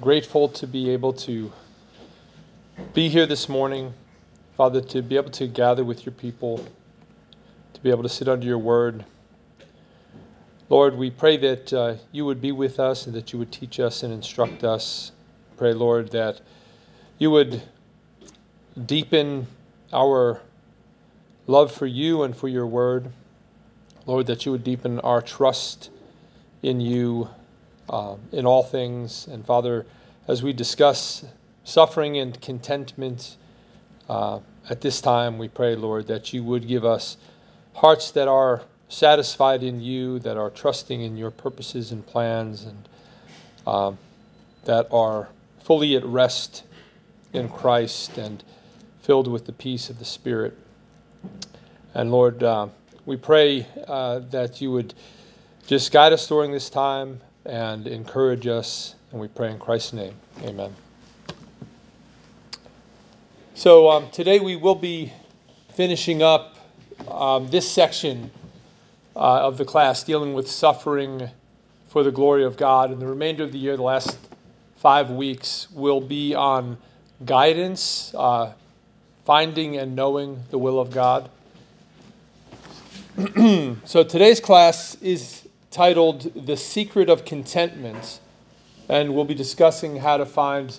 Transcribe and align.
grateful 0.00 0.48
to 0.48 0.66
be 0.66 0.90
able 0.90 1.12
to 1.12 1.52
be 2.92 3.08
here 3.08 3.26
this 3.26 3.48
morning, 3.48 3.94
Father, 4.56 4.80
to 4.80 5.02
be 5.02 5.16
able 5.16 5.30
to 5.30 5.46
gather 5.46 5.84
with 5.84 6.04
your 6.04 6.12
people, 6.12 6.64
to 7.72 7.80
be 7.80 7.90
able 7.90 8.02
to 8.02 8.08
sit 8.08 8.28
under 8.28 8.46
your 8.46 8.58
word. 8.58 9.04
Lord, 10.68 10.96
we 10.96 11.10
pray 11.10 11.36
that 11.36 11.72
uh, 11.72 11.94
you 12.10 12.24
would 12.24 12.40
be 12.40 12.50
with 12.50 12.80
us 12.80 13.06
and 13.06 13.14
that 13.14 13.32
you 13.32 13.38
would 13.38 13.52
teach 13.52 13.78
us 13.78 14.02
and 14.02 14.12
instruct 14.12 14.64
us. 14.64 15.12
Pray, 15.56 15.72
Lord, 15.72 16.10
that 16.10 16.40
you 17.18 17.30
would 17.30 17.62
deepen 18.86 19.46
our 19.92 20.40
love 21.46 21.70
for 21.70 21.86
you 21.86 22.24
and 22.24 22.36
for 22.36 22.48
your 22.48 22.66
word. 22.66 23.10
Lord, 24.06 24.26
that 24.26 24.44
you 24.44 24.52
would 24.52 24.64
deepen 24.64 24.98
our 25.00 25.22
trust 25.22 25.90
in 26.62 26.80
you 26.80 27.28
uh, 27.88 28.16
in 28.32 28.46
all 28.46 28.62
things. 28.62 29.26
And 29.28 29.44
Father, 29.44 29.86
as 30.28 30.42
we 30.42 30.52
discuss 30.52 31.24
suffering 31.64 32.18
and 32.18 32.40
contentment 32.40 33.36
uh, 34.08 34.40
at 34.70 34.80
this 34.80 35.00
time, 35.00 35.38
we 35.38 35.48
pray, 35.48 35.74
Lord, 35.76 36.06
that 36.06 36.32
you 36.32 36.44
would 36.44 36.66
give 36.66 36.84
us 36.84 37.16
hearts 37.74 38.10
that 38.12 38.28
are 38.28 38.62
satisfied 38.88 39.62
in 39.62 39.80
you, 39.80 40.18
that 40.20 40.36
are 40.36 40.50
trusting 40.50 41.02
in 41.02 41.16
your 41.16 41.30
purposes 41.30 41.92
and 41.92 42.06
plans, 42.06 42.64
and 42.64 42.88
um, 43.66 43.98
that 44.64 44.86
are 44.90 45.28
fully 45.62 45.96
at 45.96 46.04
rest 46.04 46.64
in 47.32 47.48
Christ 47.48 48.18
and 48.18 48.44
filled 49.02 49.26
with 49.26 49.44
the 49.44 49.52
peace 49.52 49.90
of 49.90 49.98
the 49.98 50.04
Spirit. 50.04 50.56
And 51.94 52.10
Lord, 52.10 52.42
uh, 52.42 52.68
we 53.06 53.16
pray 53.16 53.66
uh, 53.86 54.20
that 54.30 54.60
you 54.60 54.70
would 54.72 54.94
just 55.66 55.92
guide 55.92 56.12
us 56.12 56.26
during 56.26 56.52
this 56.52 56.70
time 56.70 57.20
and 57.46 57.86
encourage 57.86 58.46
us. 58.46 58.94
And 59.12 59.20
we 59.20 59.28
pray 59.28 59.50
in 59.50 59.58
Christ's 59.58 59.92
name. 59.92 60.14
Amen. 60.42 60.74
So 63.54 63.88
um, 63.88 64.10
today 64.10 64.40
we 64.40 64.56
will 64.56 64.74
be 64.74 65.12
finishing 65.74 66.22
up 66.22 66.56
um, 67.08 67.48
this 67.48 67.70
section 67.70 68.30
uh, 69.14 69.46
of 69.46 69.58
the 69.58 69.64
class 69.64 70.02
dealing 70.02 70.34
with 70.34 70.50
suffering 70.50 71.28
for 71.88 72.02
the 72.02 72.10
glory 72.10 72.44
of 72.44 72.56
God. 72.56 72.90
And 72.90 73.00
the 73.00 73.06
remainder 73.06 73.44
of 73.44 73.52
the 73.52 73.58
year, 73.58 73.76
the 73.76 73.82
last 73.82 74.18
five 74.76 75.10
weeks, 75.10 75.68
will 75.70 76.00
be 76.00 76.34
on 76.34 76.76
guidance, 77.24 78.12
uh, 78.16 78.52
finding 79.24 79.78
and 79.78 79.94
knowing 79.94 80.42
the 80.50 80.58
will 80.58 80.80
of 80.80 80.90
God. 80.90 81.30
so 83.84 84.02
today's 84.02 84.40
class 84.40 84.96
is 84.96 85.43
titled 85.74 86.46
The 86.46 86.56
Secret 86.56 87.10
of 87.10 87.24
Contentment, 87.24 88.20
and 88.88 89.12
we'll 89.12 89.24
be 89.24 89.34
discussing 89.34 89.96
how 89.96 90.16
to 90.16 90.24
find 90.24 90.78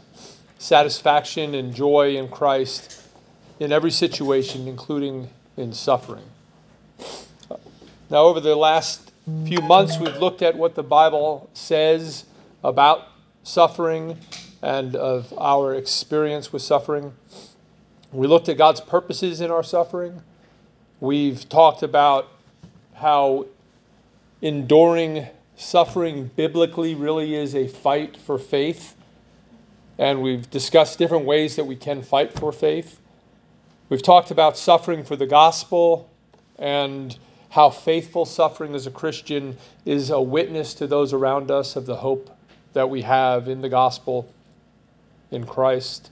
satisfaction 0.58 1.54
and 1.54 1.76
joy 1.76 2.16
in 2.16 2.30
Christ 2.30 3.04
in 3.60 3.74
every 3.74 3.92
situation, 3.92 4.70
including 4.70 5.28
in 5.58 5.74
suffering. 5.74 6.24
Now, 8.10 8.24
over 8.24 8.40
the 8.40 8.56
last 8.56 9.12
few 9.46 9.62
months, 9.62 10.00
we've 10.00 10.16
looked 10.16 10.42
at 10.42 10.56
what 10.56 10.76
the 10.76 10.84
Bible 10.84 11.50
says 11.54 12.24
about 12.64 13.10
suffering 13.44 14.18
and 14.62 14.96
of 14.96 15.34
our 15.38 15.76
experience 15.76 16.54
with 16.54 16.62
suffering. 16.62 17.14
We 18.14 18.28
looked 18.28 18.48
at 18.48 18.58
God's 18.58 18.80
purposes 18.80 19.42
in 19.42 19.52
our 19.52 19.64
suffering. 19.64 20.22
We've 21.02 21.50
talked 21.50 21.84
about 21.84 22.30
how 22.94 23.48
enduring 24.42 25.28
suffering 25.56 26.30
biblically 26.36 26.96
really 26.96 27.36
is 27.36 27.56
a 27.56 27.68
fight 27.68 28.18
for 28.18 28.38
faith. 28.38 28.96
And 29.98 30.22
we've 30.22 30.50
discussed 30.50 31.00
different 31.00 31.26
ways 31.26 31.56
that 31.56 31.64
we 31.64 31.76
can 31.76 32.02
fight 32.02 32.34
for 32.34 32.52
faith. 32.52 33.00
We've 33.90 34.04
talked 34.04 34.32
about 34.32 34.58
suffering 34.58 35.04
for 35.04 35.16
the 35.16 35.28
gospel 35.28 36.10
and 36.60 37.18
how 37.50 37.70
faithful 37.70 38.26
suffering 38.26 38.76
as 38.76 38.88
a 38.88 38.92
Christian 38.92 39.56
is 39.86 40.10
a 40.10 40.20
witness 40.20 40.74
to 40.76 40.88
those 40.88 41.14
around 41.14 41.52
us 41.52 41.76
of 41.76 41.86
the 41.86 41.96
hope 41.96 42.30
that 42.74 42.90
we 42.90 43.02
have 43.02 43.48
in 43.48 43.62
the 43.62 43.70
gospel 43.70 44.28
in 45.32 45.46
Christ. 45.46 46.12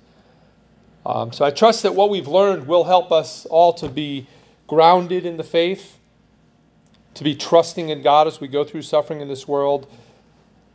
Um, 1.05 1.33
so 1.33 1.43
I 1.43 1.51
trust 1.51 1.83
that 1.83 1.93
what 1.93 2.09
we've 2.09 2.27
learned 2.29 2.65
will 2.65 2.85
help 2.85 3.11
us 3.11 3.45
all 3.47 3.73
to 3.73 3.89
be 3.89 4.25
grounded 4.67 5.25
in 5.25 5.35
the 5.35 5.43
faith, 5.43 5.97
to 7.15 7.23
be 7.23 7.35
trusting 7.35 7.89
in 7.89 8.01
God 8.01 8.27
as 8.27 8.41
we 8.41 8.47
go 8.47 8.63
through 8.63 8.81
suffering 8.81 9.21
in 9.21 9.27
this 9.27 9.47
world. 9.47 9.87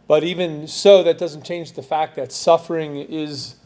But 0.06 0.24
even 0.24 0.66
so, 0.66 1.02
that 1.02 1.18
doesn't 1.18 1.44
change 1.44 1.72
the 1.72 1.82
fact 1.82 2.16
that 2.16 2.32
suffering 2.32 2.96
is 2.96 3.56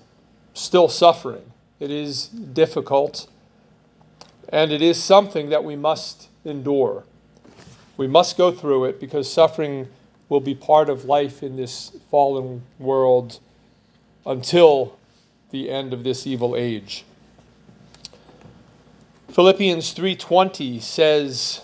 still 0.55 0.89
suffering. 0.89 1.43
It 1.81 1.91
is 1.91 2.29
difficult, 2.29 3.29
and 4.49 4.73
it 4.73 4.83
is 4.83 5.03
something 5.03 5.51
that 5.51 5.63
we 5.63 5.77
must 5.77 6.29
endure. 6.45 7.05
We 7.97 8.07
must 8.07 8.37
go 8.37 8.51
through 8.51 8.87
it 8.87 9.01
because 9.01 9.31
suffering 9.31 9.89
will 10.29 10.41
be 10.41 10.55
part 10.55 10.89
of 10.89 11.05
life 11.05 11.43
in 11.43 11.57
this 11.57 11.97
fallen 12.11 12.63
world 12.79 13.39
until 14.27 14.97
the 15.51 15.71
end 15.71 15.93
of 15.93 16.03
this 16.03 16.27
evil 16.27 16.57
age. 16.57 17.05
Philippians 19.29 19.93
3:20 19.95 20.81
says 20.81 21.63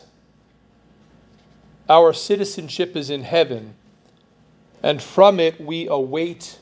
our 1.89 2.13
citizenship 2.13 2.97
is 2.97 3.11
in 3.11 3.23
heaven 3.23 3.75
and 4.83 5.03
from 5.03 5.41
it 5.41 5.61
we 5.61 5.89
await 5.89 6.59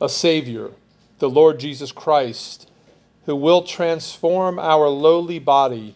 a 0.00 0.08
savior 0.08 0.70
the 1.18 1.28
Lord 1.28 1.58
Jesus 1.58 1.92
Christ 1.92 2.70
who 3.24 3.36
will 3.36 3.62
transform 3.62 4.58
our 4.58 4.88
lowly 4.88 5.38
body 5.38 5.94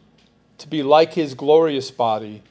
to 0.59 0.69
be 0.69 0.82
like 0.82 1.15
his 1.15 1.34
glorious 1.34 1.91
body 1.91 2.43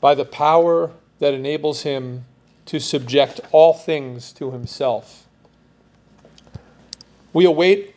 by 0.00 0.14
the 0.14 0.24
power 0.24 0.90
that 1.18 1.34
enables 1.34 1.82
him 1.82 2.24
to 2.66 2.78
subject 2.78 3.40
all 3.52 3.72
things 3.72 4.32
to 4.32 4.50
himself. 4.50 5.26
We 7.32 7.46
await 7.46 7.94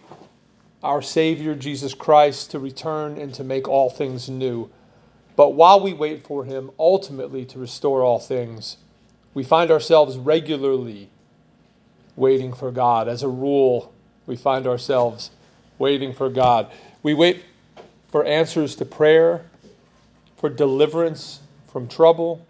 our 0.84 1.02
Savior 1.02 1.56
Jesus 1.56 1.94
Christ 1.94 2.52
to 2.52 2.60
return 2.60 3.18
and 3.18 3.34
to 3.34 3.44
make 3.44 3.68
all 3.68 3.90
things 3.90 4.30
new. 4.30 4.70
But 5.42 5.56
while 5.56 5.80
we 5.80 5.94
wait 5.94 6.24
for 6.28 6.46
him 6.46 6.70
ultimately 6.78 7.46
to 7.46 7.58
restore 7.58 8.04
all 8.04 8.20
things, 8.20 8.78
we 9.34 9.44
find 9.44 9.72
ourselves 9.72 10.16
regularly 10.16 11.10
waiting 12.16 12.54
for 12.54 12.72
God. 12.72 13.08
As 13.08 13.24
a 13.24 13.28
rule, 13.28 13.92
we 14.28 14.36
find 14.36 14.68
ourselves 14.68 15.32
waiting 15.80 16.14
for 16.14 16.30
God. 16.30 16.70
We 17.02 17.16
wait 17.16 17.44
for 18.12 18.24
answers 18.24 18.76
to 18.76 18.86
prayer, 18.86 19.44
for 20.38 20.48
deliverance 20.48 21.40
from 21.72 21.88
trouble. 21.88 22.46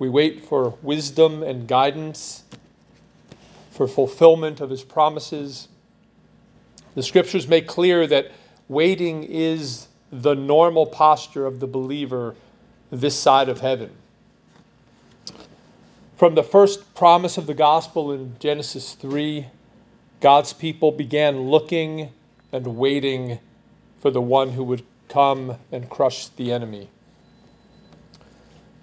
We 0.00 0.08
wait 0.08 0.44
for 0.46 0.76
wisdom 0.82 1.44
and 1.44 1.68
guidance, 1.68 2.42
for 3.70 3.86
fulfillment 3.86 4.60
of 4.60 4.70
his 4.70 4.82
promises. 4.82 5.68
The 6.96 7.02
scriptures 7.04 7.46
make 7.46 7.68
clear 7.68 8.08
that 8.08 8.32
waiting 8.66 9.22
is 9.22 9.86
the 10.12 10.34
normal 10.34 10.86
posture 10.86 11.46
of 11.46 11.58
the 11.58 11.66
believer 11.66 12.36
this 12.90 13.18
side 13.18 13.48
of 13.48 13.60
heaven. 13.60 13.90
From 16.16 16.34
the 16.34 16.42
first 16.42 16.94
promise 16.94 17.38
of 17.38 17.46
the 17.46 17.54
gospel 17.54 18.12
in 18.12 18.36
Genesis 18.38 18.92
3, 18.94 19.46
God's 20.20 20.52
people 20.52 20.92
began 20.92 21.48
looking 21.48 22.10
and 22.52 22.76
waiting 22.76 23.38
for 24.00 24.10
the 24.10 24.20
one 24.20 24.50
who 24.50 24.62
would 24.62 24.84
come 25.08 25.56
and 25.72 25.88
crush 25.88 26.28
the 26.28 26.52
enemy. 26.52 26.88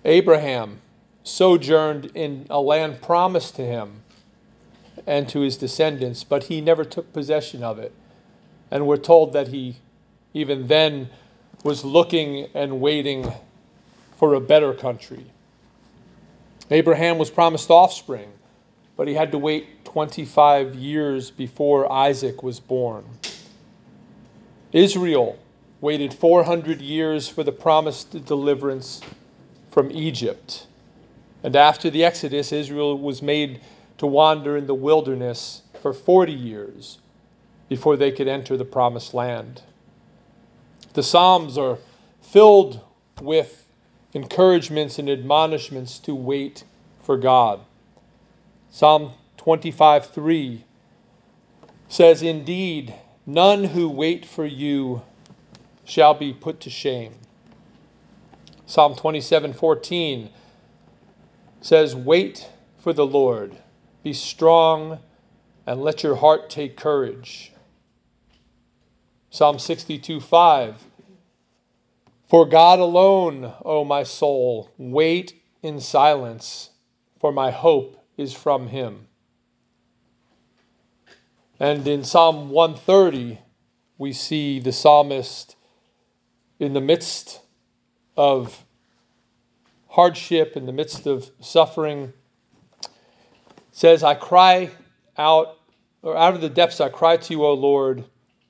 Abraham 0.04 0.82
sojourned 1.24 2.12
in 2.16 2.46
a 2.50 2.60
land 2.60 3.02
promised 3.02 3.56
to 3.56 3.62
him 3.62 4.02
and 5.06 5.30
to 5.30 5.42
his 5.42 5.58
descendants, 5.58 6.24
but 6.24 6.44
he 6.44 6.62
never 6.62 6.84
took 6.84 7.12
possession 7.14 7.64
of 7.64 7.80
it. 7.80 7.94
And 8.72 8.88
we're 8.88 8.98
told 8.98 9.34
that 9.34 9.48
he, 9.48 9.76
even 10.34 10.68
then, 10.68 11.10
was 11.64 11.84
looking 11.84 12.48
and 12.54 12.80
waiting 12.80 13.32
for 14.18 14.36
a 14.36 14.40
better 14.40 14.74
country. 14.74 15.26
Abraham 16.72 17.18
was 17.18 17.30
promised 17.30 17.70
offspring, 17.70 18.32
but 18.96 19.08
he 19.08 19.14
had 19.14 19.32
to 19.32 19.38
wait 19.38 19.86
25 19.86 20.76
years 20.76 21.32
before 21.32 21.92
Isaac 21.92 22.44
was 22.44 22.60
born. 22.60 23.04
Israel 24.72 25.38
waited 25.82 26.14
400 26.14 26.82
years 26.82 27.28
for 27.28 27.44
the 27.44 27.52
promised 27.52 28.26
deliverance 28.26 29.02
from 29.72 29.90
Egypt. 29.92 30.68
And 31.44 31.56
after 31.56 31.90
the 31.90 32.04
Exodus, 32.04 32.52
Israel 32.52 32.98
was 32.98 33.22
made 33.22 33.62
to 33.98 34.06
wander 34.06 34.58
in 34.58 34.68
the 34.68 34.74
wilderness 34.74 35.64
for 35.82 35.94
40 35.94 36.34
years 36.34 37.00
before 37.70 37.96
they 37.96 38.12
could 38.12 38.28
enter 38.28 38.58
the 38.58 38.66
promised 38.66 39.14
land. 39.14 39.62
The 40.94 41.04
Psalms 41.04 41.58
are 41.58 41.78
filled 42.22 42.82
with 43.22 43.66
encouragements 44.14 44.98
and 44.98 45.10
admonishments 45.10 46.00
to 46.00 46.16
wait 46.16 46.64
for 47.04 47.18
God. 47.18 47.60
Psalm 48.72 49.14
25 49.38 50.08
3 50.08 50.64
says, 51.88 52.24
Indeed, 52.24 52.94
none 53.26 53.64
who 53.64 53.90
wait 53.90 54.26
for 54.26 54.46
you 54.46 55.02
shall 55.86 56.14
be 56.14 56.34
put 56.34 56.60
to 56.62 56.70
shame. 56.70 57.14
Psalm 58.66 58.96
27 58.96 59.54
14 59.54 60.30
says, 61.62 61.96
Wait 61.96 62.50
for 62.80 62.94
the 62.94 63.06
Lord, 63.06 63.56
be 64.04 64.14
strong, 64.14 65.00
and 65.68 65.82
let 65.82 66.04
your 66.04 66.16
heart 66.16 66.50
take 66.50 66.78
courage. 66.78 67.52
Psalm 69.32 69.60
62 69.60 70.20
5 70.20 70.84
For 72.28 72.46
God 72.48 72.80
alone, 72.80 73.54
O 73.64 73.86
my 73.86 74.02
soul, 74.02 74.72
wait 74.78 75.40
in 75.62 75.80
silence, 75.80 76.72
for 77.20 77.32
my 77.32 77.52
hope 77.52 78.04
is 78.18 78.34
from 78.34 78.68
him. 78.68 79.08
And 81.60 81.88
in 81.88 82.04
Psalm 82.04 82.50
130, 82.50 83.40
we 84.00 84.14
see 84.14 84.60
the 84.60 84.72
psalmist 84.72 85.56
in 86.60 86.74
the 86.74 86.82
midst 86.82 87.42
of 88.18 88.66
hardship, 89.90 90.58
in 90.58 90.66
the 90.66 90.74
midst 90.74 91.06
of 91.06 91.30
suffering, 91.40 92.14
says, 93.72 94.04
I 94.04 94.16
cry 94.16 94.72
out, 95.18 95.58
or 96.02 96.18
out 96.18 96.34
of 96.34 96.42
the 96.42 96.50
depths 96.50 96.82
I 96.82 96.90
cry 96.90 97.18
to 97.18 97.34
you, 97.34 97.46
O 97.46 97.54
Lord. 97.54 98.06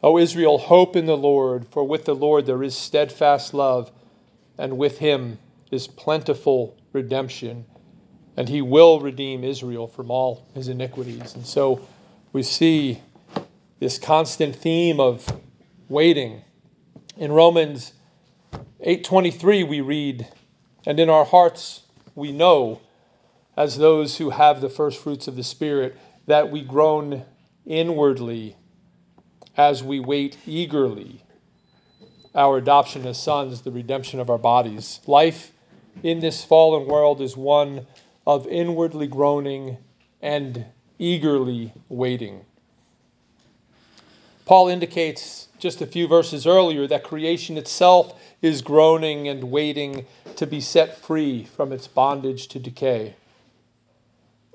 O 0.00 0.16
Israel, 0.16 0.58
hope 0.58 0.94
in 0.94 1.06
the 1.06 1.16
Lord, 1.16 1.66
for 1.70 1.82
with 1.82 2.04
the 2.04 2.14
Lord 2.14 2.46
there 2.46 2.62
is 2.62 2.76
steadfast 2.76 3.52
love, 3.52 3.90
and 4.56 4.78
with 4.78 4.98
him 4.98 5.38
is 5.72 5.88
plentiful 5.88 6.76
redemption, 6.92 7.64
and 8.36 8.48
he 8.48 8.62
will 8.62 9.00
redeem 9.00 9.42
Israel 9.42 9.88
from 9.88 10.10
all 10.10 10.46
his 10.54 10.68
iniquities. 10.68 11.34
And 11.34 11.44
so 11.44 11.80
we 12.32 12.44
see 12.44 13.00
this 13.80 13.98
constant 13.98 14.54
theme 14.54 15.00
of 15.00 15.26
waiting. 15.88 16.42
In 17.16 17.32
Romans 17.32 17.92
8:23 18.80 19.64
we 19.64 19.80
read, 19.80 20.28
"And 20.86 21.00
in 21.00 21.10
our 21.10 21.24
hearts 21.24 21.82
we 22.14 22.30
know 22.30 22.78
as 23.56 23.76
those 23.76 24.16
who 24.16 24.30
have 24.30 24.60
the 24.60 24.70
first 24.70 24.98
fruits 24.98 25.26
of 25.26 25.34
the 25.34 25.42
spirit 25.42 25.96
that 26.26 26.52
we 26.52 26.62
groan 26.62 27.24
inwardly 27.66 28.54
as 29.58 29.84
we 29.84 30.00
wait 30.00 30.38
eagerly 30.46 31.20
our 32.34 32.56
adoption 32.56 33.06
as 33.06 33.20
sons, 33.20 33.60
the 33.60 33.70
redemption 33.70 34.20
of 34.20 34.30
our 34.30 34.38
bodies." 34.38 35.00
Life 35.06 35.52
in 36.02 36.20
this 36.20 36.44
fallen 36.44 36.86
world 36.86 37.20
is 37.20 37.36
one 37.36 37.86
of 38.26 38.46
inwardly 38.46 39.06
groaning 39.06 39.76
and 40.22 40.64
eagerly 40.98 41.72
waiting. 41.88 42.44
Paul 44.44 44.68
indicates 44.68 45.48
just 45.58 45.82
a 45.82 45.86
few 45.86 46.06
verses 46.06 46.46
earlier 46.46 46.86
that 46.86 47.04
creation 47.04 47.58
itself 47.58 48.14
is 48.40 48.62
groaning 48.62 49.28
and 49.28 49.50
waiting 49.50 50.06
to 50.36 50.46
be 50.46 50.60
set 50.60 50.96
free 50.96 51.44
from 51.44 51.72
its 51.72 51.86
bondage 51.86 52.48
to 52.48 52.58
decay. 52.58 53.14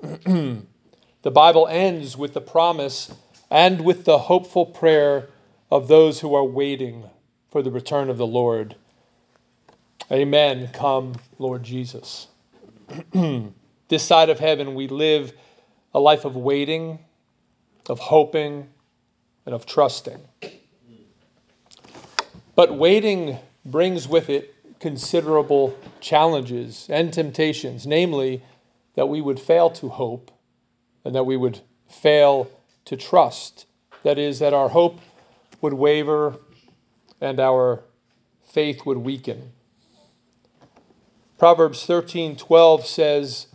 the 0.00 1.30
Bible 1.30 1.68
ends 1.68 2.16
with 2.16 2.34
the 2.34 2.40
promise 2.40 3.12
and 3.50 3.80
with 3.80 4.04
the 4.04 4.18
hopeful 4.18 4.66
prayer 4.66 5.28
of 5.70 5.88
those 5.88 6.20
who 6.20 6.34
are 6.34 6.44
waiting 6.44 7.04
for 7.50 7.62
the 7.62 7.70
return 7.70 8.10
of 8.10 8.18
the 8.18 8.26
Lord. 8.26 8.76
Amen. 10.10 10.68
Come, 10.72 11.14
Lord 11.38 11.62
Jesus. 11.62 12.28
this 13.12 14.02
side 14.02 14.28
of 14.30 14.38
heaven, 14.38 14.74
we 14.74 14.88
live 14.88 15.32
a 15.94 16.00
life 16.00 16.24
of 16.24 16.36
waiting, 16.36 16.98
of 17.88 17.98
hoping, 17.98 18.68
and 19.46 19.54
of 19.54 19.66
trusting. 19.66 20.20
But 22.54 22.76
waiting 22.76 23.38
brings 23.64 24.06
with 24.06 24.30
it 24.30 24.54
considerable 24.80 25.76
challenges 26.00 26.86
and 26.90 27.12
temptations, 27.12 27.86
namely, 27.86 28.42
that 28.94 29.06
we 29.06 29.20
would 29.20 29.40
fail 29.40 29.70
to 29.70 29.88
hope 29.88 30.30
and 31.04 31.14
that 31.14 31.24
we 31.24 31.36
would 31.36 31.60
fail 31.88 32.48
to 32.86 32.96
trust. 32.96 33.66
That 34.02 34.18
is, 34.18 34.38
that 34.38 34.54
our 34.54 34.68
hope 34.68 35.00
would 35.60 35.74
waver 35.74 36.36
and 37.20 37.40
our 37.40 37.82
faith 38.42 38.84
would 38.84 38.98
weaken. 38.98 39.52
Proverbs 41.38 41.86
13:12 41.86 42.86
says, 42.86 43.48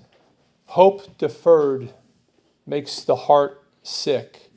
"Hope 0.66 1.18
deferred 1.18 1.94
makes 2.66 3.04
the 3.04 3.16
heart 3.16 3.64
sick." 3.84 4.52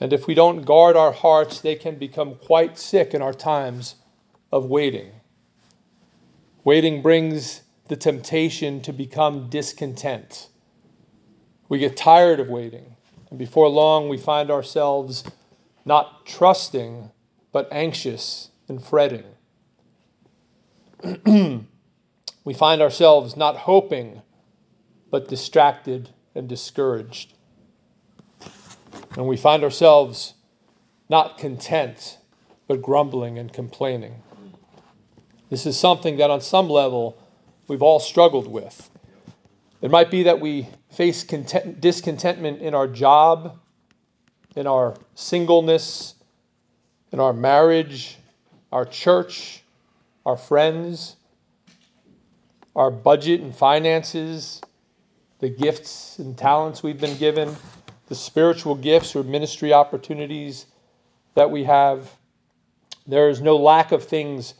And 0.00 0.12
if 0.12 0.26
we 0.26 0.34
don't 0.34 0.62
guard 0.62 0.96
our 0.96 1.12
hearts, 1.12 1.60
they 1.60 1.74
can 1.74 1.96
become 1.96 2.36
quite 2.36 2.78
sick 2.78 3.12
in 3.12 3.20
our 3.20 3.34
times 3.34 3.96
of 4.50 4.70
waiting. 4.70 5.12
Waiting 6.64 7.02
brings 7.02 7.62
the 7.88 7.96
temptation 7.96 8.80
to 8.82 8.92
become 8.92 9.50
discontent. 9.50 10.48
We 11.68 11.78
get 11.78 11.96
tired 11.96 12.40
of 12.40 12.48
waiting, 12.48 12.96
and 13.30 13.38
before 13.38 13.68
long, 13.68 14.08
we 14.08 14.18
find 14.18 14.50
ourselves 14.50 15.24
not 15.84 16.26
trusting, 16.26 17.10
but 17.52 17.68
anxious 17.72 18.50
and 18.68 18.82
fretting. 18.82 19.24
we 22.44 22.54
find 22.54 22.82
ourselves 22.82 23.36
not 23.36 23.56
hoping, 23.56 24.20
but 25.10 25.28
distracted 25.28 26.10
and 26.34 26.48
discouraged. 26.48 27.34
And 29.16 29.26
we 29.26 29.36
find 29.36 29.62
ourselves 29.62 30.34
not 31.08 31.38
content, 31.38 32.18
but 32.68 32.82
grumbling 32.82 33.38
and 33.38 33.52
complaining. 33.52 34.22
This 35.50 35.66
is 35.66 35.78
something 35.78 36.18
that, 36.18 36.30
on 36.30 36.40
some 36.40 36.68
level, 36.68 37.20
we've 37.68 37.82
all 37.82 37.98
struggled 37.98 38.46
with. 38.46 38.89
It 39.82 39.90
might 39.90 40.10
be 40.10 40.24
that 40.24 40.40
we 40.40 40.68
face 40.90 41.24
content, 41.24 41.80
discontentment 41.80 42.60
in 42.60 42.74
our 42.74 42.86
job, 42.86 43.58
in 44.54 44.66
our 44.66 44.94
singleness, 45.14 46.14
in 47.12 47.20
our 47.20 47.32
marriage, 47.32 48.18
our 48.72 48.84
church, 48.84 49.62
our 50.26 50.36
friends, 50.36 51.16
our 52.76 52.90
budget 52.90 53.40
and 53.40 53.54
finances, 53.54 54.60
the 55.38 55.48
gifts 55.48 56.18
and 56.18 56.36
talents 56.36 56.82
we've 56.82 57.00
been 57.00 57.16
given, 57.16 57.56
the 58.08 58.14
spiritual 58.14 58.74
gifts 58.74 59.16
or 59.16 59.22
ministry 59.22 59.72
opportunities 59.72 60.66
that 61.34 61.50
we 61.50 61.64
have. 61.64 62.10
There 63.06 63.30
is 63.30 63.40
no 63.40 63.56
lack 63.56 63.92
of 63.92 64.04
things 64.04 64.54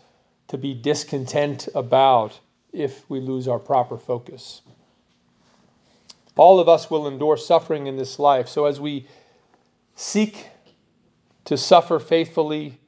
to 0.49 0.57
be 0.57 0.73
discontent 0.73 1.69
about 1.75 2.39
if 2.73 3.09
we 3.11 3.21
lose 3.21 3.47
our 3.49 3.59
proper 3.59 3.99
focus. 3.99 4.63
All 6.37 6.61
of 6.61 6.69
us 6.69 6.91
will 6.91 7.07
endure 7.07 7.37
suffering 7.37 7.87
in 7.87 7.97
this 7.97 8.19
life. 8.19 8.49
So 8.49 8.65
as 8.65 8.81
we 8.81 9.07
seek 9.95 10.47
to 11.45 11.57
suffer 11.57 11.99
faithfully, 11.99 12.79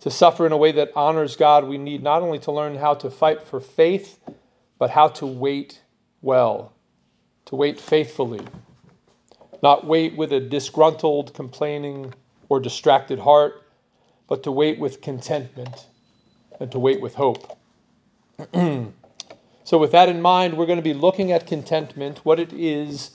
to 0.00 0.10
suffer 0.10 0.46
in 0.46 0.52
a 0.52 0.56
way 0.56 0.72
that 0.72 0.92
honors 0.94 1.36
God, 1.36 1.64
we 1.64 1.78
need 1.78 2.02
not 2.02 2.22
only 2.22 2.38
to 2.40 2.52
learn 2.52 2.76
how 2.76 2.94
to 2.94 3.10
fight 3.10 3.42
for 3.42 3.60
faith, 3.60 4.18
but 4.78 4.90
how 4.90 5.08
to 5.08 5.26
wait 5.26 5.80
well, 6.22 6.72
to 7.46 7.56
wait 7.56 7.80
faithfully, 7.80 8.40
not 9.62 9.86
wait 9.86 10.16
with 10.16 10.32
a 10.32 10.40
disgruntled, 10.40 11.32
complaining, 11.34 12.12
or 12.48 12.60
distracted 12.60 13.18
heart, 13.18 13.62
but 14.28 14.42
to 14.42 14.52
wait 14.52 14.78
with 14.78 15.00
contentment 15.00 15.86
and 16.60 16.70
to 16.72 16.78
wait 16.78 17.00
with 17.00 17.14
hope. 17.14 17.58
So, 19.66 19.76
with 19.78 19.90
that 19.90 20.08
in 20.08 20.22
mind, 20.22 20.56
we're 20.56 20.66
going 20.66 20.78
to 20.78 20.82
be 20.82 20.94
looking 20.94 21.32
at 21.32 21.44
contentment, 21.44 22.18
what 22.24 22.38
it 22.38 22.52
is, 22.52 23.10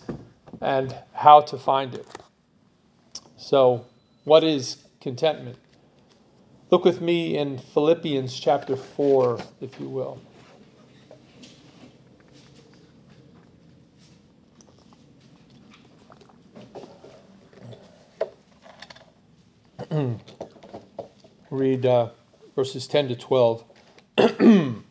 and 0.60 0.94
how 1.14 1.40
to 1.40 1.58
find 1.58 1.96
it. 1.96 2.06
So, 3.38 3.86
what 4.26 4.44
is 4.44 4.84
contentment? 5.00 5.56
Look 6.70 6.84
with 6.84 7.00
me 7.00 7.38
in 7.38 7.58
Philippians 7.58 8.38
chapter 8.38 8.76
4, 8.76 9.40
if 9.62 9.80
you 9.80 9.88
will. 9.88 10.22
Read 21.50 21.86
uh, 21.86 22.10
verses 22.58 22.88
10 22.88 23.08
to 23.08 23.16
12. 23.16 23.64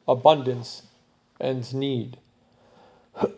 abundance, 0.11 0.83
and 1.39 1.73
need. 1.73 2.17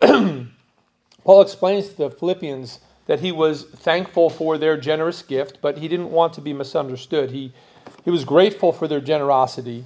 Paul 0.00 1.40
explains 1.40 1.88
to 1.88 1.96
the 1.96 2.10
Philippians 2.10 2.80
that 3.06 3.20
he 3.20 3.32
was 3.32 3.64
thankful 3.64 4.30
for 4.30 4.58
their 4.58 4.76
generous 4.76 5.22
gift, 5.22 5.58
but 5.60 5.78
he 5.78 5.88
didn't 5.88 6.10
want 6.10 6.34
to 6.34 6.40
be 6.40 6.52
misunderstood. 6.52 7.30
He, 7.30 7.52
he 8.04 8.10
was 8.10 8.24
grateful 8.24 8.72
for 8.72 8.88
their 8.88 9.00
generosity, 9.00 9.84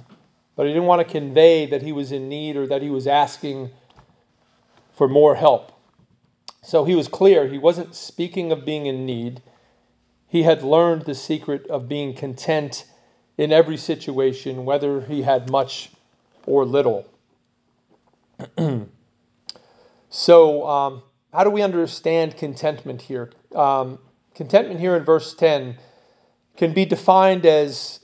but 0.55 0.65
he 0.65 0.73
didn't 0.73 0.87
want 0.87 1.05
to 1.05 1.11
convey 1.11 1.65
that 1.67 1.81
he 1.81 1.91
was 1.91 2.11
in 2.11 2.29
need 2.29 2.55
or 2.55 2.67
that 2.67 2.81
he 2.81 2.89
was 2.89 3.07
asking 3.07 3.69
for 4.93 5.07
more 5.07 5.35
help. 5.35 5.71
So 6.61 6.83
he 6.83 6.95
was 6.95 7.07
clear. 7.07 7.47
He 7.47 7.57
wasn't 7.57 7.95
speaking 7.95 8.51
of 8.51 8.65
being 8.65 8.85
in 8.85 9.05
need. 9.05 9.41
He 10.27 10.43
had 10.43 10.61
learned 10.61 11.03
the 11.03 11.15
secret 11.15 11.67
of 11.67 11.89
being 11.89 12.13
content 12.13 12.85
in 13.37 13.53
every 13.53 13.77
situation, 13.77 14.65
whether 14.65 15.01
he 15.01 15.21
had 15.21 15.49
much 15.49 15.89
or 16.49 16.65
little. 16.65 17.05
so, 20.09 20.67
um, 20.67 21.03
how 21.31 21.43
do 21.43 21.51
we 21.51 21.61
understand 21.61 22.35
contentment 22.35 23.01
here? 23.01 23.31
Um, 23.55 23.99
contentment 24.33 24.79
here 24.79 24.95
in 24.95 25.03
verse 25.03 25.35
10 25.35 25.77
can 26.57 26.73
be 26.73 26.85
defined 26.85 27.45
as 27.45 28.03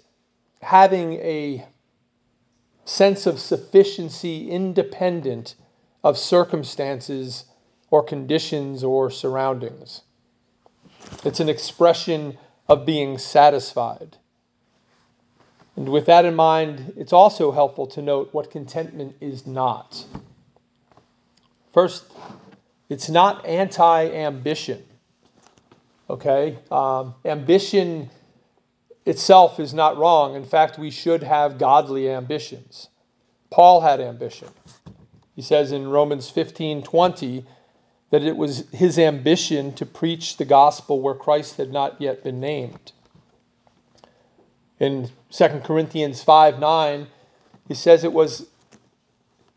having 0.62 1.14
a 1.14 1.66
sense 2.86 3.26
of 3.26 3.40
sufficiency 3.40 4.50
independent 4.50 5.56
of 6.04 6.18
circumstances 6.18 7.46
or 7.90 8.04
conditions 8.04 8.84
or 8.84 9.10
surroundings. 9.10 10.02
It's 11.24 11.40
an 11.40 11.50
expression 11.50 12.38
of 12.70 12.86
being 12.86 13.18
satisfied. 13.18 14.18
And 15.76 15.90
with 15.90 16.06
that 16.06 16.26
in 16.26 16.36
mind, 16.36 16.94
it's 16.96 17.14
also 17.14 17.52
helpful 17.52 17.88
to 17.88 18.02
note 18.02 18.30
what 18.32 18.50
contentment 18.50 19.16
is 19.20 19.46
not. 19.46 20.06
First, 21.74 22.06
it's 22.90 23.10
not 23.10 23.46
anti 23.46 24.10
ambition. 24.12 24.84
Okay? 26.10 26.58
Um, 26.72 27.16
ambition 27.26 28.10
itself 29.06 29.60
is 29.60 29.74
not 29.74 29.98
wrong. 29.98 30.36
In 30.36 30.46
fact, 30.46 30.80
we 30.80 30.90
should 30.90 31.24
have 31.24 31.58
godly 31.58 32.10
ambitions. 32.10 32.88
Paul 33.52 33.82
had 33.82 34.00
ambition. 34.00 34.48
He 35.36 35.42
says 35.42 35.72
in 35.72 35.90
Romans 35.90 36.30
15 36.30 36.84
20 36.84 37.46
that 38.12 38.24
it 38.24 38.38
was 38.38 38.70
his 38.72 38.98
ambition 38.98 39.74
to 39.74 39.86
preach 39.86 40.38
the 40.38 40.46
gospel 40.46 41.02
where 41.02 41.16
Christ 41.16 41.58
had 41.58 41.74
not 41.74 42.00
yet 42.00 42.24
been 42.24 42.40
named. 42.40 42.94
In 44.80 45.10
2 45.32 45.48
Corinthians 45.64 46.22
5 46.22 46.60
9, 46.60 47.08
he 47.68 47.74
says 47.74 48.04
it 48.04 48.14
was 48.14 48.48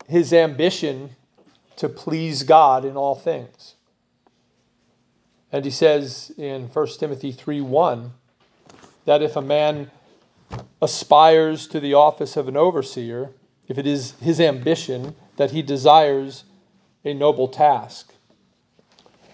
his 0.07 0.33
ambition 0.33 1.09
to 1.77 1.89
please 1.89 2.43
God 2.43 2.85
in 2.85 2.97
all 2.97 3.15
things. 3.15 3.75
And 5.51 5.65
he 5.65 5.71
says 5.71 6.31
in 6.37 6.67
1 6.67 6.87
Timothy 6.99 7.31
3 7.31 7.61
1 7.61 8.11
that 9.05 9.21
if 9.21 9.35
a 9.35 9.41
man 9.41 9.89
aspires 10.81 11.67
to 11.67 11.79
the 11.79 11.93
office 11.93 12.37
of 12.37 12.47
an 12.47 12.57
overseer, 12.57 13.31
if 13.67 13.77
it 13.77 13.87
is 13.87 14.11
his 14.21 14.39
ambition 14.39 15.15
that 15.37 15.51
he 15.51 15.61
desires 15.61 16.43
a 17.05 17.13
noble 17.13 17.47
task. 17.47 18.13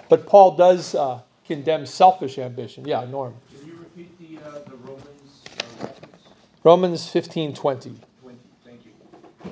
But 0.09 0.27
Paul 0.27 0.55
does 0.55 0.93
uh, 0.93 1.21
condemn 1.45 1.85
selfish 1.85 2.37
ambition. 2.37 2.85
Yeah, 2.85 3.05
Norm. 3.05 3.33
Can 3.57 3.67
you 3.67 3.77
repeat 3.77 4.17
the, 4.19 4.47
uh, 4.47 4.59
the 4.69 4.75
Romans? 4.77 5.43
Romans 6.65 7.07
15 7.07 7.53
20. 7.53 7.95
20. 8.23 8.37
Thank 8.65 8.85
you. 8.87 9.51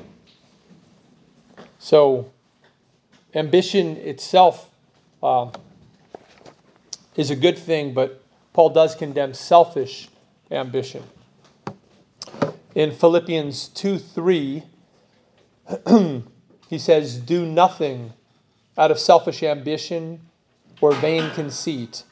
So, 1.77 2.32
ambition 3.36 3.98
itself 3.98 4.67
uh, 5.22 5.51
is 7.15 7.29
a 7.29 7.36
good 7.36 7.60
thing, 7.60 7.93
but 7.93 8.20
Paul 8.53 8.72
does 8.72 8.96
condemn 8.96 9.36
selfish 9.36 10.10
ambition. 10.50 11.03
In 12.74 12.89
Philippians 12.89 13.67
2 13.67 14.00
3, 14.00 14.63
he 16.67 16.79
says, 16.79 17.20
Do 17.20 17.46
nothing 17.46 18.12
out 18.75 18.89
of 18.89 18.98
selfish 18.98 19.43
ambition 19.43 20.20
or 20.82 20.93
vain 20.93 21.29
conceit, 21.36 22.05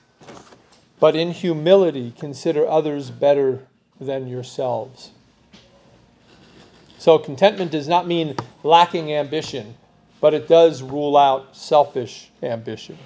but 1.00 1.16
in 1.16 1.32
humility 1.32 2.14
consider 2.20 2.68
others 2.68 3.10
better 3.10 3.66
than 4.02 4.28
yourselves. 4.28 5.12
So, 6.98 7.18
contentment 7.18 7.72
does 7.72 7.88
not 7.88 8.08
mean 8.08 8.36
lacking 8.64 9.14
ambition, 9.14 9.76
but 10.20 10.34
it 10.34 10.48
does 10.48 10.82
rule 10.82 11.16
out 11.16 11.56
selfish 11.56 12.30
ambition. 12.44 12.98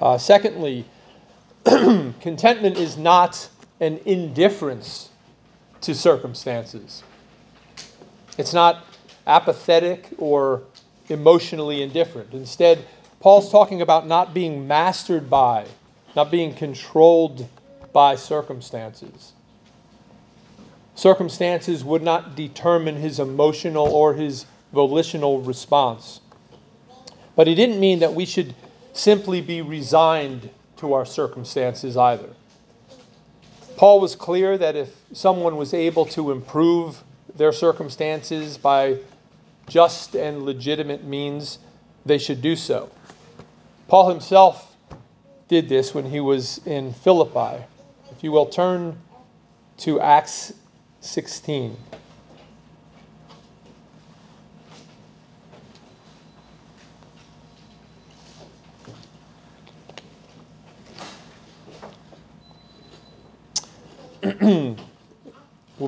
Uh, 0.00 0.18
secondly, 0.18 0.84
contentment 1.64 2.76
is 2.76 2.96
not 2.96 3.48
an 3.80 4.00
indifference 4.06 5.10
to 5.82 5.94
circumstances. 5.94 7.02
It's 8.38 8.52
not 8.52 8.84
apathetic 9.26 10.08
or 10.18 10.62
emotionally 11.08 11.82
indifferent. 11.82 12.32
Instead, 12.32 12.84
Paul's 13.20 13.50
talking 13.50 13.82
about 13.82 14.06
not 14.06 14.32
being 14.32 14.66
mastered 14.66 15.28
by, 15.28 15.66
not 16.16 16.30
being 16.30 16.54
controlled 16.54 17.46
by 17.92 18.14
circumstances. 18.14 19.32
Circumstances 20.94 21.84
would 21.84 22.02
not 22.02 22.36
determine 22.36 22.96
his 22.96 23.20
emotional 23.20 23.86
or 23.86 24.14
his 24.14 24.46
volitional 24.72 25.40
response. 25.40 26.20
But 27.36 27.46
he 27.46 27.54
didn't 27.54 27.80
mean 27.80 28.00
that 28.00 28.12
we 28.12 28.26
should 28.26 28.54
simply 28.92 29.40
be 29.40 29.62
resigned 29.62 30.50
to 30.76 30.92
our 30.92 31.06
circumstances 31.06 31.96
either. 31.96 32.28
Paul 33.76 34.00
was 34.00 34.14
clear 34.14 34.58
that 34.58 34.76
if 34.76 34.94
someone 35.12 35.56
was 35.56 35.72
able 35.72 36.04
to 36.06 36.32
improve 36.32 37.02
their 37.34 37.52
circumstances 37.52 38.58
by 38.58 38.98
just 39.68 40.14
and 40.16 40.42
legitimate 40.42 41.04
means, 41.04 41.60
they 42.04 42.18
should 42.18 42.42
do 42.42 42.56
so. 42.56 42.90
Paul 43.88 44.10
himself 44.10 44.76
did 45.48 45.68
this 45.68 45.94
when 45.94 46.04
he 46.04 46.20
was 46.20 46.60
in 46.66 46.92
Philippi. 46.92 47.64
If 48.20 48.24
you 48.24 48.32
will 48.32 48.44
turn 48.44 48.98
to 49.78 49.98
Acts 49.98 50.52
16. 51.00 51.74
we'll 64.42 64.76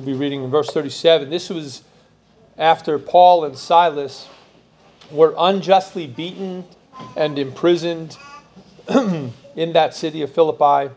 be 0.03 0.13
reading 0.13 0.43
in 0.43 0.49
verse 0.49 0.71
37. 0.71 1.29
This 1.29 1.51
was 1.51 1.83
after 2.57 2.97
Paul 2.97 3.45
and 3.45 3.55
Silas 3.55 4.27
were 5.11 5.35
unjustly 5.37 6.07
beaten 6.07 6.65
and 7.15 7.37
imprisoned 7.37 8.17
in 8.89 9.73
that 9.73 9.93
city 9.93 10.23
of 10.23 10.33
Philippi. 10.33 10.91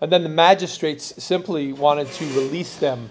And 0.00 0.12
then 0.12 0.22
the 0.22 0.28
magistrates 0.28 1.22
simply 1.22 1.72
wanted 1.72 2.08
to 2.08 2.24
release 2.26 2.76
them 2.76 3.10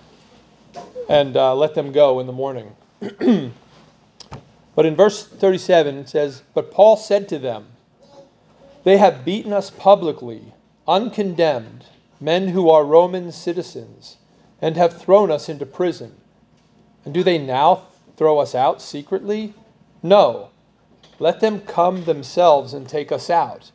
and 1.09 1.35
uh, 1.35 1.55
let 1.55 1.73
them 1.73 1.91
go 1.91 2.19
in 2.19 2.27
the 2.27 2.33
morning. 2.33 2.75
but 4.75 4.85
in 4.85 4.95
verse 4.95 5.25
37, 5.25 5.97
it 5.97 6.09
says, 6.09 6.43
But 6.53 6.71
Paul 6.71 6.95
said 6.95 7.27
to 7.29 7.39
them, 7.39 7.67
They 8.83 8.97
have 8.97 9.25
beaten 9.25 9.51
us 9.51 9.71
publicly, 9.71 10.53
uncondemned, 10.87 11.85
men 12.19 12.49
who 12.49 12.69
are 12.69 12.85
Roman 12.85 13.31
citizens, 13.31 14.17
and 14.61 14.77
have 14.77 15.01
thrown 15.01 15.31
us 15.31 15.49
into 15.49 15.65
prison. 15.65 16.15
And 17.03 17.13
do 17.13 17.23
they 17.23 17.39
now 17.39 17.83
throw 18.15 18.37
us 18.37 18.53
out 18.53 18.81
secretly? 18.81 19.55
No. 20.03 20.49
Let 21.17 21.39
them 21.39 21.61
come 21.61 22.03
themselves 22.05 22.73
and 22.73 22.87
take 22.87 23.11
us 23.11 23.29
out 23.29 23.71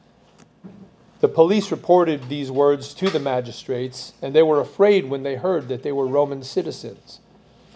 The 1.20 1.28
police 1.28 1.70
reported 1.70 2.30
these 2.30 2.50
words 2.50 2.94
to 2.94 3.10
the 3.10 3.18
magistrates, 3.18 4.14
and 4.22 4.34
they 4.34 4.42
were 4.42 4.60
afraid 4.60 5.04
when 5.04 5.22
they 5.22 5.34
heard 5.36 5.68
that 5.68 5.82
they 5.82 5.92
were 5.92 6.06
Roman 6.06 6.42
citizens. 6.42 7.20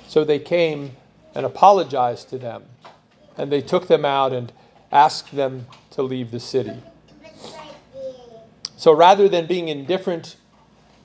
So 0.09 0.25
they 0.25 0.39
came 0.39 0.97
and 1.35 1.45
apologized 1.45 2.31
to 2.31 2.39
them, 2.39 2.65
and 3.37 3.53
they 3.53 3.61
took 3.61 3.87
them 3.87 4.07
out 4.07 4.33
and 4.33 4.51
asked 4.91 5.37
them 5.37 5.67
to 5.91 6.03
leave 6.03 6.31
the 6.31 6.41
city. 6.41 6.75
So 8.79 8.93
rather 8.93 9.29
than 9.29 9.47
being 9.47 9.69
indifferent 9.69 10.37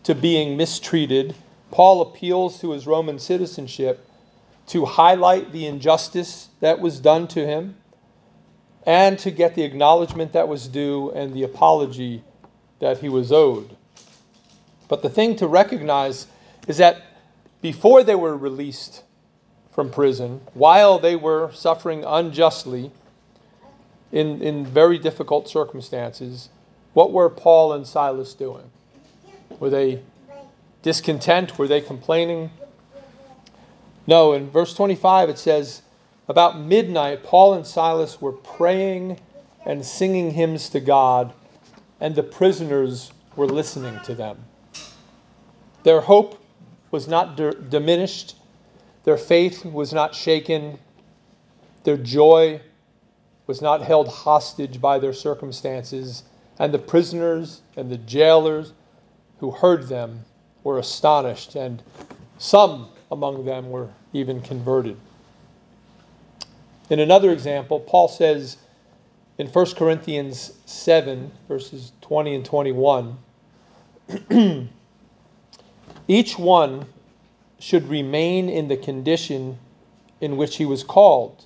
to 0.03 0.15
being 0.15 0.55
mistreated, 0.55 1.35
Paul 1.71 2.01
appeals 2.01 2.61
to 2.61 2.71
his 2.71 2.87
Roman 2.87 3.19
citizenship 3.19 4.07
to 4.67 4.85
highlight 4.85 5.51
the 5.51 5.65
injustice 5.65 6.47
that 6.61 6.79
was 6.79 7.01
done 7.01 7.27
to 7.29 7.45
him 7.45 7.75
and 8.85 9.19
to 9.19 9.29
get 9.29 9.55
the 9.55 9.63
acknowledgement 9.63 10.31
that 10.31 10.47
was 10.47 10.69
due 10.69 11.11
and 11.11 11.33
the 11.33 11.43
apology 11.43 12.23
that 12.79 12.97
he 12.99 13.09
was 13.09 13.31
owed. 13.31 13.75
But 14.87 15.01
the 15.01 15.09
thing 15.09 15.35
to 15.37 15.47
recognize 15.47 16.27
is 16.67 16.77
that 16.77 17.01
before 17.61 18.03
they 18.03 18.15
were 18.15 18.35
released 18.35 19.03
from 19.71 19.91
prison, 19.91 20.41
while 20.53 20.99
they 20.99 21.15
were 21.15 21.51
suffering 21.53 22.03
unjustly 22.05 22.91
in, 24.11 24.41
in 24.41 24.65
very 24.65 24.97
difficult 24.97 25.47
circumstances, 25.47 26.49
what 26.93 27.11
were 27.11 27.29
Paul 27.29 27.73
and 27.73 27.85
Silas 27.85 28.33
doing? 28.33 28.69
Were 29.59 29.69
they 29.69 30.01
discontent? 30.81 31.57
Were 31.57 31.67
they 31.67 31.81
complaining? 31.81 32.49
No, 34.07 34.33
in 34.33 34.49
verse 34.49 34.73
25 34.73 35.29
it 35.29 35.37
says, 35.37 35.81
About 36.27 36.59
midnight, 36.59 37.23
Paul 37.23 37.53
and 37.53 37.65
Silas 37.65 38.19
were 38.19 38.31
praying 38.31 39.19
and 39.65 39.85
singing 39.85 40.31
hymns 40.31 40.69
to 40.69 40.79
God, 40.79 41.33
and 41.99 42.15
the 42.15 42.23
prisoners 42.23 43.11
were 43.35 43.47
listening 43.47 43.99
to 44.01 44.15
them. 44.15 44.37
Their 45.83 46.01
hope 46.01 46.41
was 46.91 47.07
not 47.07 47.37
d- 47.37 47.51
diminished, 47.69 48.35
their 49.03 49.17
faith 49.17 49.65
was 49.65 49.93
not 49.93 50.15
shaken, 50.15 50.79
their 51.83 51.97
joy 51.97 52.61
was 53.47 53.61
not 53.61 53.81
held 53.81 54.07
hostage 54.07 54.79
by 54.81 54.99
their 54.99 55.13
circumstances, 55.13 56.23
and 56.59 56.73
the 56.73 56.79
prisoners 56.79 57.61
and 57.77 57.89
the 57.89 57.97
jailers 57.97 58.73
who 59.39 59.51
heard 59.51 59.87
them 59.87 60.25
were 60.63 60.77
astonished, 60.77 61.55
and 61.55 61.81
some 62.37 62.89
among 63.11 63.45
them 63.45 63.69
were 63.69 63.89
even 64.13 64.41
converted. 64.41 64.97
In 66.89 66.99
another 66.99 67.31
example, 67.31 67.79
Paul 67.79 68.07
says 68.07 68.57
in 69.39 69.47
1 69.47 69.65
Corinthians 69.75 70.51
7, 70.65 71.31
verses 71.47 71.93
20 72.01 72.35
and 72.35 72.45
21, 72.45 73.17
each 76.09 76.37
one 76.37 76.85
should 77.57 77.87
remain 77.87 78.49
in 78.49 78.67
the 78.67 78.75
condition 78.75 79.57
in 80.19 80.35
which 80.35 80.57
he 80.57 80.65
was 80.65 80.83
called. 80.83 81.45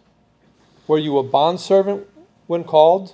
Were 0.87 0.97
you 0.97 1.19
a 1.19 1.23
bondservant 1.23 2.07
when 2.47 2.63
called? 2.63 3.13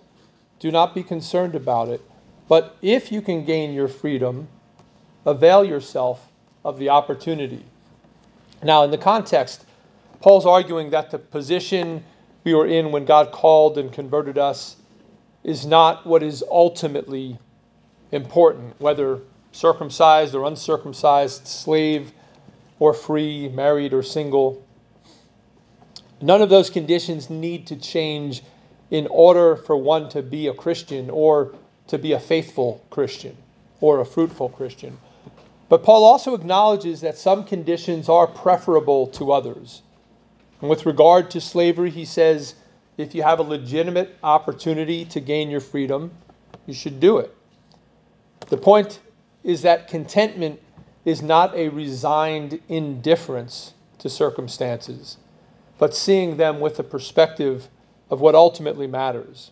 Do 0.60 0.72
not 0.72 0.96
be 0.96 1.04
concerned 1.04 1.56
about 1.56 1.90
it. 1.90 2.02
But 2.48 2.78
if 2.82 3.12
you 3.12 3.22
can 3.22 3.44
gain 3.44 3.74
your 3.74 3.90
freedom, 3.90 4.48
avail 5.26 5.66
yourself 5.66 6.26
of 6.64 6.80
the 6.80 6.88
opportunity. 6.88 7.66
Now, 8.64 8.84
in 8.84 8.92
the 8.92 8.98
context, 8.98 9.66
Paul's 10.22 10.46
arguing 10.46 10.90
that 10.92 11.12
the 11.12 11.20
position 11.20 12.04
we 12.50 12.56
were 12.56 12.66
in 12.66 12.92
when 12.92 13.06
God 13.06 13.32
called 13.32 13.78
and 13.78 13.94
converted 13.94 14.40
us 14.40 14.76
is 15.44 15.68
not 15.68 16.04
what 16.08 16.24
is 16.24 16.44
ultimately 16.50 17.38
important, 18.12 18.74
whether 18.82 19.20
circumcised 19.52 20.34
or 20.34 20.48
uncircumcised, 20.48 21.46
slave 21.46 22.12
or 22.80 22.96
free, 22.96 23.50
married 23.50 23.94
or 23.94 24.02
single. 24.02 24.66
None 26.22 26.42
of 26.42 26.50
those 26.50 26.72
conditions 26.72 27.30
need 27.30 27.68
to 27.68 27.76
change 27.76 28.42
in 28.90 29.06
order 29.12 29.56
for 29.56 29.78
one 29.78 30.10
to 30.10 30.24
be 30.24 30.48
a 30.48 30.54
Christian 30.54 31.12
or 31.12 31.54
to 31.86 32.00
be 32.00 32.14
a 32.14 32.20
faithful 32.20 32.84
Christian 32.90 33.38
or 33.80 34.00
a 34.00 34.06
fruitful 34.06 34.50
Christian. 34.50 34.98
But 35.70 35.84
Paul 35.84 36.04
also 36.04 36.34
acknowledges 36.34 37.02
that 37.02 37.16
some 37.16 37.44
conditions 37.44 38.10
are 38.10 38.26
preferable 38.26 39.06
to 39.20 39.34
others. 39.34 39.84
And 40.62 40.70
with 40.70 40.86
regard 40.86 41.32
to 41.32 41.42
slavery, 41.42 41.90
he 41.90 42.06
says 42.06 42.56
if 42.98 43.16
you 43.16 43.24
have 43.24 43.40
a 43.40 43.44
legitimate 43.44 44.18
opportunity 44.24 45.06
to 45.06 45.20
gain 45.22 45.50
your 45.50 45.62
freedom, 45.62 46.12
you 46.66 46.74
should 46.74 47.00
do 47.00 47.18
it. 47.18 47.34
The 48.50 48.58
point 48.58 49.00
is 49.44 49.62
that 49.62 49.88
contentment 49.88 50.60
is 51.06 51.22
not 51.22 51.56
a 51.56 51.70
resigned 51.70 52.60
indifference 52.68 53.74
to 54.00 54.10
circumstances, 54.10 55.18
but 55.78 55.96
seeing 55.96 56.36
them 56.36 56.60
with 56.60 56.76
the 56.76 56.84
perspective 56.84 57.70
of 58.10 58.20
what 58.20 58.36
ultimately 58.36 58.88
matters. 58.88 59.52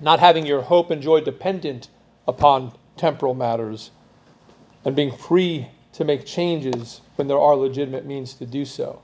Not 0.00 0.20
having 0.20 0.44
your 0.44 0.62
hope 0.62 0.90
and 0.90 1.00
joy 1.00 1.20
dependent 1.20 1.88
upon 2.28 2.72
temporal 2.96 3.34
matters, 3.34 3.90
and 4.84 4.94
being 4.94 5.16
free 5.16 5.68
to 5.94 6.04
make 6.04 6.26
changes 6.26 7.00
when 7.16 7.28
there 7.28 7.38
are 7.38 7.56
legitimate 7.56 8.04
means 8.04 8.34
to 8.34 8.46
do 8.46 8.64
so. 8.64 9.00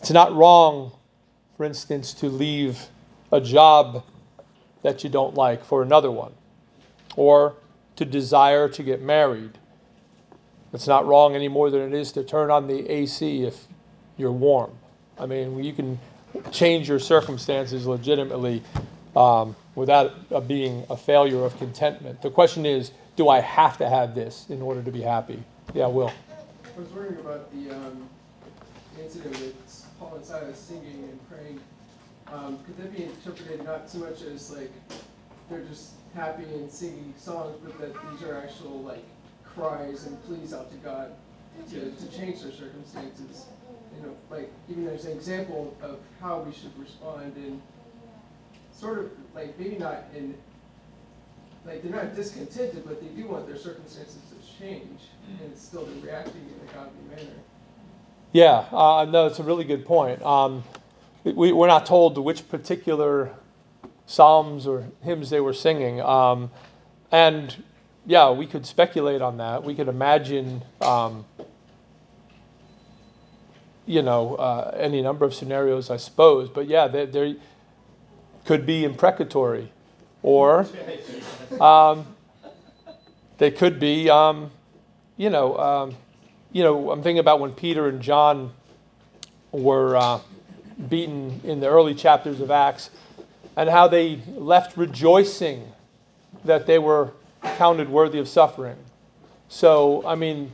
It's 0.00 0.10
not 0.10 0.34
wrong, 0.34 0.92
for 1.56 1.64
instance, 1.64 2.14
to 2.14 2.26
leave 2.30 2.80
a 3.32 3.40
job 3.40 4.02
that 4.82 5.04
you 5.04 5.10
don't 5.10 5.34
like 5.34 5.62
for 5.62 5.82
another 5.82 6.10
one, 6.10 6.32
or 7.16 7.54
to 7.96 8.06
desire 8.06 8.66
to 8.70 8.82
get 8.82 9.02
married. 9.02 9.52
It's 10.72 10.86
not 10.86 11.06
wrong 11.06 11.34
any 11.34 11.48
more 11.48 11.70
than 11.70 11.82
it 11.82 11.92
is 11.92 12.12
to 12.12 12.24
turn 12.24 12.50
on 12.50 12.66
the 12.66 12.88
AC 12.90 13.44
if 13.44 13.66
you're 14.16 14.32
warm. 14.32 14.70
I 15.18 15.26
mean, 15.26 15.62
you 15.62 15.74
can 15.74 15.98
change 16.50 16.88
your 16.88 16.98
circumstances 16.98 17.86
legitimately 17.86 18.62
um, 19.14 19.54
without 19.74 20.48
being 20.48 20.86
a 20.88 20.96
failure 20.96 21.44
of 21.44 21.56
contentment. 21.58 22.22
The 22.22 22.30
question 22.30 22.64
is, 22.64 22.92
do 23.16 23.28
I 23.28 23.40
have 23.40 23.76
to 23.78 23.88
have 23.88 24.14
this 24.14 24.46
in 24.48 24.62
order 24.62 24.82
to 24.82 24.90
be 24.90 25.02
happy? 25.02 25.42
Yeah, 25.74 25.88
Will. 25.88 26.08
I 26.08 26.80
was 26.80 26.88
wondering 26.88 27.18
about 27.18 27.52
the 27.52 27.70
um, 27.70 28.08
incident 28.98 29.38
with 29.40 29.86
Paul 30.00 30.14
and 30.16 30.24
Silas 30.24 30.58
singing 30.58 31.04
and 31.04 31.28
praying. 31.28 31.60
Um, 32.32 32.58
could 32.64 32.78
that 32.78 32.96
be 32.96 33.04
interpreted 33.04 33.62
not 33.64 33.88
so 33.90 33.98
much 33.98 34.22
as 34.22 34.50
like 34.50 34.72
they're 35.50 35.64
just 35.64 35.90
happy 36.14 36.44
and 36.44 36.70
singing 36.70 37.12
songs, 37.18 37.58
but 37.62 37.78
that 37.78 37.92
these 38.10 38.26
are 38.26 38.38
actual 38.38 38.80
like 38.80 39.04
cries 39.44 40.06
and 40.06 40.20
pleas 40.24 40.54
out 40.54 40.70
to 40.70 40.76
God 40.78 41.12
to, 41.68 41.90
to 41.90 42.18
change 42.18 42.40
their 42.40 42.52
circumstances? 42.52 43.44
You 43.94 44.06
know, 44.06 44.16
like 44.30 44.50
even 44.70 44.86
there's 44.86 45.04
an 45.04 45.12
example 45.12 45.76
of 45.82 45.98
how 46.20 46.40
we 46.40 46.52
should 46.52 46.76
respond 46.78 47.36
and 47.36 47.60
sort 48.72 49.00
of 49.00 49.10
like 49.34 49.58
maybe 49.58 49.76
not 49.76 50.04
in 50.16 50.34
like 51.66 51.82
they're 51.82 51.92
not 51.92 52.16
discontented, 52.16 52.84
but 52.86 53.02
they 53.02 53.08
do 53.08 53.28
want 53.28 53.46
their 53.46 53.58
circumstances 53.58 54.22
to 54.30 54.58
change, 54.58 55.00
and 55.42 55.58
still 55.58 55.84
they're 55.84 56.02
reacting 56.02 56.40
in 56.40 56.68
a 56.68 56.72
godly 56.72 57.02
manner. 57.14 57.36
Yeah, 58.32 58.64
uh, 58.70 59.06
no, 59.10 59.26
it's 59.26 59.40
a 59.40 59.42
really 59.42 59.64
good 59.64 59.84
point. 59.84 60.22
Um, 60.22 60.62
we, 61.24 61.52
we're 61.52 61.66
not 61.66 61.84
told 61.84 62.16
which 62.16 62.48
particular 62.48 63.34
psalms 64.06 64.66
or 64.68 64.86
hymns 65.02 65.30
they 65.30 65.40
were 65.40 65.52
singing. 65.52 66.00
Um, 66.00 66.50
and 67.10 67.62
yeah, 68.06 68.30
we 68.30 68.46
could 68.46 68.64
speculate 68.64 69.20
on 69.20 69.36
that. 69.38 69.64
We 69.64 69.74
could 69.74 69.88
imagine, 69.88 70.62
um, 70.80 71.24
you 73.86 74.02
know, 74.02 74.36
uh, 74.36 74.76
any 74.78 75.02
number 75.02 75.24
of 75.24 75.34
scenarios, 75.34 75.90
I 75.90 75.96
suppose. 75.96 76.48
But 76.48 76.68
yeah, 76.68 76.86
they, 76.86 77.06
there 77.06 77.34
could 78.44 78.64
be 78.64 78.84
imprecatory, 78.84 79.68
or 80.22 80.66
um, 81.60 82.06
they 83.38 83.50
could 83.50 83.80
be, 83.80 84.08
um, 84.08 84.52
you 85.16 85.30
know, 85.30 85.58
um, 85.58 85.96
you 86.52 86.62
know. 86.62 86.90
I'm 86.90 87.02
thinking 87.02 87.20
about 87.20 87.40
when 87.40 87.52
Peter 87.52 87.88
and 87.88 88.00
John 88.00 88.52
were 89.52 89.96
uh, 89.96 90.20
beaten 90.88 91.40
in 91.44 91.60
the 91.60 91.68
early 91.68 91.94
chapters 91.94 92.40
of 92.40 92.50
Acts, 92.50 92.90
and 93.56 93.68
how 93.68 93.88
they 93.88 94.20
left 94.36 94.76
rejoicing 94.76 95.70
that 96.44 96.66
they 96.66 96.78
were 96.78 97.12
counted 97.42 97.88
worthy 97.88 98.18
of 98.18 98.28
suffering. 98.28 98.76
So, 99.48 100.06
I 100.06 100.14
mean, 100.14 100.52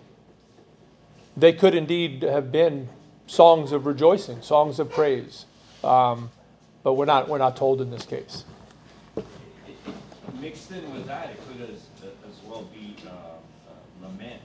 they 1.37 1.52
could 1.52 1.74
indeed 1.74 2.22
have 2.22 2.50
been 2.50 2.88
songs 3.26 3.72
of 3.72 3.87
rejoicing, 3.87 4.40
songs 4.42 4.78
of 4.78 4.90
praise, 4.90 5.44
um, 5.85 6.30
but 6.82 6.94
we're 6.94 7.04
not 7.04 7.28
we're 7.28 7.38
not 7.38 7.56
told 7.56 7.80
in 7.80 7.90
this 7.90 8.06
case. 8.06 8.44
Mixed 10.40 10.70
in 10.70 10.92
with 10.92 11.06
that, 11.06 11.30
it 11.30 11.40
could 11.48 11.70
as, 11.70 11.80
as 12.02 12.44
well 12.46 12.62
be 12.72 12.96
uh, 13.06 13.11
uh, 13.11 14.06
lament. 14.06 14.40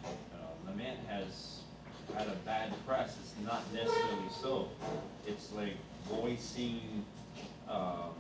Had 2.21 2.29
a 2.29 2.35
bad 2.45 2.71
press. 2.85 3.15
It's 3.19 3.33
not 3.43 3.63
necessarily 3.73 4.29
so. 4.43 4.67
It's 5.25 5.51
like 5.53 5.73
voicing, 6.07 7.03
um, 7.67 8.13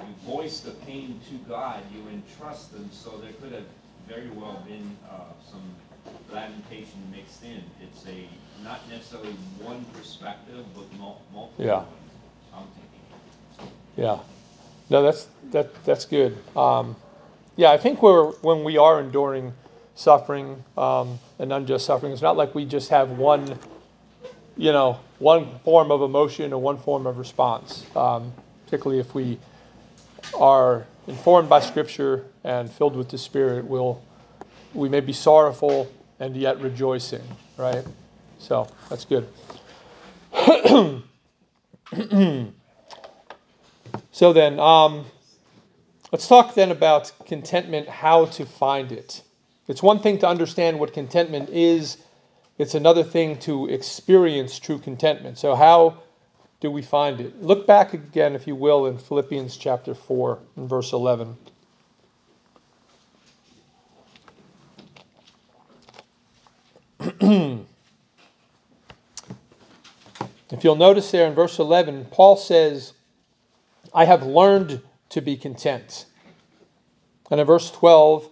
you 0.00 0.06
voice 0.26 0.58
the 0.58 0.72
pain 0.72 1.20
to 1.30 1.36
God, 1.48 1.84
you 1.94 2.02
entrust 2.10 2.72
them, 2.72 2.90
so 2.92 3.10
there 3.18 3.30
could 3.40 3.52
have 3.52 3.66
very 4.08 4.28
well 4.30 4.60
been 4.66 4.96
uh, 5.08 5.20
some 5.48 5.62
lamentation 6.32 6.98
mixed 7.14 7.44
in. 7.44 7.62
It's 7.80 8.04
a, 8.08 8.26
not 8.64 8.80
necessarily 8.90 9.34
one 9.60 9.84
perspective, 9.96 10.64
but 10.74 10.92
multiple 10.98 11.54
Yeah. 11.58 11.74
ones, 11.76 11.86
I'm 12.52 12.66
thinking. 12.74 13.72
Yeah. 13.94 14.18
No, 14.90 15.02
that's 15.04 15.28
that 15.52 15.72
that's 15.84 16.06
good. 16.06 16.36
Um, 16.56 16.96
yeah, 17.54 17.70
I 17.70 17.78
think 17.78 18.02
we're 18.02 18.32
when 18.42 18.64
we 18.64 18.78
are 18.78 18.98
enduring 18.98 19.52
suffering 19.94 20.62
um, 20.76 21.18
and 21.38 21.52
unjust 21.52 21.86
suffering, 21.86 22.12
it's 22.12 22.22
not 22.22 22.36
like 22.36 22.54
we 22.54 22.64
just 22.64 22.90
have 22.90 23.10
one, 23.10 23.58
you 24.56 24.72
know, 24.72 24.98
one 25.18 25.58
form 25.60 25.90
of 25.90 26.02
emotion 26.02 26.52
or 26.52 26.60
one 26.60 26.78
form 26.78 27.06
of 27.06 27.18
response. 27.18 27.84
Um, 27.96 28.32
particularly 28.64 29.00
if 29.00 29.14
we 29.14 29.38
are 30.38 30.86
informed 31.06 31.48
by 31.48 31.60
Scripture 31.60 32.26
and 32.44 32.70
filled 32.70 32.96
with 32.96 33.10
the 33.10 33.18
Spirit, 33.18 33.64
we'll 33.64 34.00
we 34.74 34.88
may 34.88 35.00
be 35.00 35.12
sorrowful 35.12 35.90
and 36.20 36.36
yet 36.36 36.60
rejoicing, 36.60 37.22
right? 37.56 37.84
So 38.38 38.68
that's 38.88 39.04
good. 39.04 39.28
so 44.10 44.32
then, 44.32 44.58
um, 44.58 45.04
let's 46.10 46.26
talk 46.26 46.54
then 46.54 46.70
about 46.70 47.12
contentment, 47.26 47.88
how 47.88 48.24
to 48.26 48.46
find 48.46 48.92
it. 48.92 49.22
It's 49.68 49.82
one 49.82 50.00
thing 50.00 50.18
to 50.18 50.28
understand 50.28 50.80
what 50.80 50.92
contentment 50.92 51.48
is, 51.50 51.98
it's 52.58 52.74
another 52.74 53.04
thing 53.04 53.38
to 53.40 53.66
experience 53.68 54.58
true 54.58 54.78
contentment. 54.78 55.38
So, 55.38 55.54
how 55.54 56.02
do 56.60 56.70
we 56.70 56.82
find 56.82 57.20
it? 57.20 57.42
Look 57.42 57.66
back 57.66 57.94
again, 57.94 58.34
if 58.34 58.46
you 58.46 58.54
will, 58.56 58.86
in 58.86 58.98
Philippians 58.98 59.56
chapter 59.56 59.94
4 59.94 60.38
and 60.56 60.68
verse 60.68 60.92
11. 60.92 61.36
if 70.50 70.62
you'll 70.62 70.76
notice 70.76 71.10
there 71.10 71.26
in 71.26 71.34
verse 71.34 71.58
11, 71.58 72.06
Paul 72.10 72.36
says, 72.36 72.92
I 73.94 74.04
have 74.04 74.22
learned 74.24 74.82
to 75.10 75.20
be 75.20 75.36
content. 75.36 76.06
And 77.30 77.40
in 77.40 77.46
verse 77.46 77.70
12, 77.70 78.28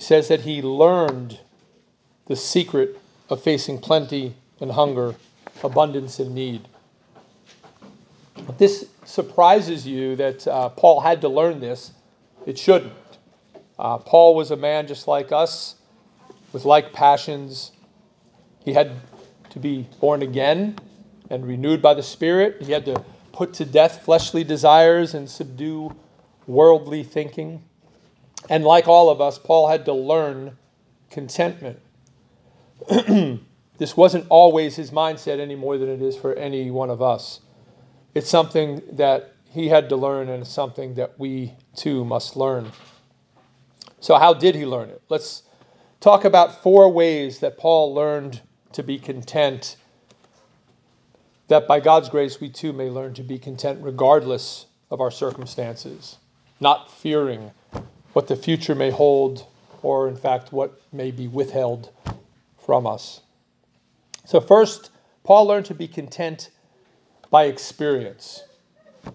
says 0.00 0.28
that 0.28 0.40
he 0.40 0.62
learned 0.62 1.38
the 2.26 2.36
secret 2.36 2.98
of 3.28 3.42
facing 3.42 3.78
plenty 3.78 4.34
and 4.60 4.70
hunger, 4.70 5.14
abundance 5.62 6.18
and 6.18 6.34
need. 6.34 6.66
This 8.58 8.86
surprises 9.04 9.86
you 9.86 10.16
that 10.16 10.46
uh, 10.46 10.70
Paul 10.70 11.00
had 11.00 11.20
to 11.20 11.28
learn 11.28 11.60
this, 11.60 11.92
it 12.46 12.58
shouldn't. 12.58 12.92
Uh, 13.78 13.98
Paul 13.98 14.34
was 14.34 14.50
a 14.50 14.56
man 14.56 14.86
just 14.86 15.06
like 15.08 15.32
us, 15.32 15.76
with 16.52 16.64
like 16.64 16.92
passions. 16.92 17.72
He 18.64 18.72
had 18.72 18.92
to 19.50 19.58
be 19.58 19.86
born 20.00 20.22
again 20.22 20.78
and 21.30 21.46
renewed 21.46 21.80
by 21.80 21.94
the 21.94 22.02
Spirit. 22.02 22.62
He 22.62 22.72
had 22.72 22.84
to 22.86 23.04
put 23.32 23.54
to 23.54 23.64
death 23.64 24.02
fleshly 24.04 24.44
desires 24.44 25.14
and 25.14 25.28
subdue 25.28 25.94
worldly 26.46 27.02
thinking. 27.04 27.62
And 28.50 28.64
like 28.64 28.88
all 28.88 29.08
of 29.08 29.20
us, 29.20 29.38
Paul 29.38 29.68
had 29.68 29.84
to 29.84 29.92
learn 29.92 30.58
contentment. 31.08 31.78
this 33.78 33.96
wasn't 33.96 34.26
always 34.28 34.74
his 34.74 34.90
mindset 34.90 35.38
any 35.38 35.54
more 35.54 35.78
than 35.78 35.88
it 35.88 36.02
is 36.02 36.16
for 36.16 36.34
any 36.34 36.72
one 36.72 36.90
of 36.90 37.00
us. 37.00 37.40
It's 38.12 38.28
something 38.28 38.82
that 38.92 39.34
he 39.50 39.68
had 39.68 39.88
to 39.90 39.96
learn, 39.96 40.28
and 40.28 40.42
it's 40.42 40.50
something 40.50 40.94
that 40.94 41.16
we 41.16 41.54
too 41.76 42.04
must 42.04 42.36
learn. 42.36 42.72
So, 44.00 44.16
how 44.16 44.34
did 44.34 44.56
he 44.56 44.66
learn 44.66 44.90
it? 44.90 45.00
Let's 45.08 45.44
talk 46.00 46.24
about 46.24 46.60
four 46.60 46.92
ways 46.92 47.38
that 47.38 47.56
Paul 47.56 47.94
learned 47.94 48.40
to 48.72 48.82
be 48.82 48.98
content, 48.98 49.76
that 51.46 51.68
by 51.68 51.78
God's 51.78 52.08
grace 52.08 52.40
we 52.40 52.48
too 52.48 52.72
may 52.72 52.90
learn 52.90 53.14
to 53.14 53.22
be 53.22 53.38
content 53.38 53.78
regardless 53.80 54.66
of 54.90 55.00
our 55.00 55.12
circumstances, 55.12 56.18
not 56.58 56.90
fearing 56.90 57.52
what 58.12 58.26
the 58.28 58.36
future 58.36 58.74
may 58.74 58.90
hold 58.90 59.46
or, 59.82 60.08
in 60.08 60.16
fact, 60.16 60.52
what 60.52 60.80
may 60.92 61.10
be 61.10 61.28
withheld 61.28 61.90
from 62.64 62.86
us. 62.86 63.20
So, 64.24 64.40
first, 64.40 64.90
Paul 65.24 65.46
learned 65.46 65.66
to 65.66 65.74
be 65.74 65.88
content 65.88 66.50
by 67.30 67.44
experience. 67.44 68.42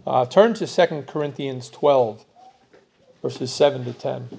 Uh, 0.08 0.26
turn 0.26 0.54
to 0.56 0.66
2 0.66 1.04
Corinthians 1.08 1.70
12, 1.70 2.26
verses 3.22 3.52
7 3.52 3.86
to 3.86 3.94
10. 3.94 4.30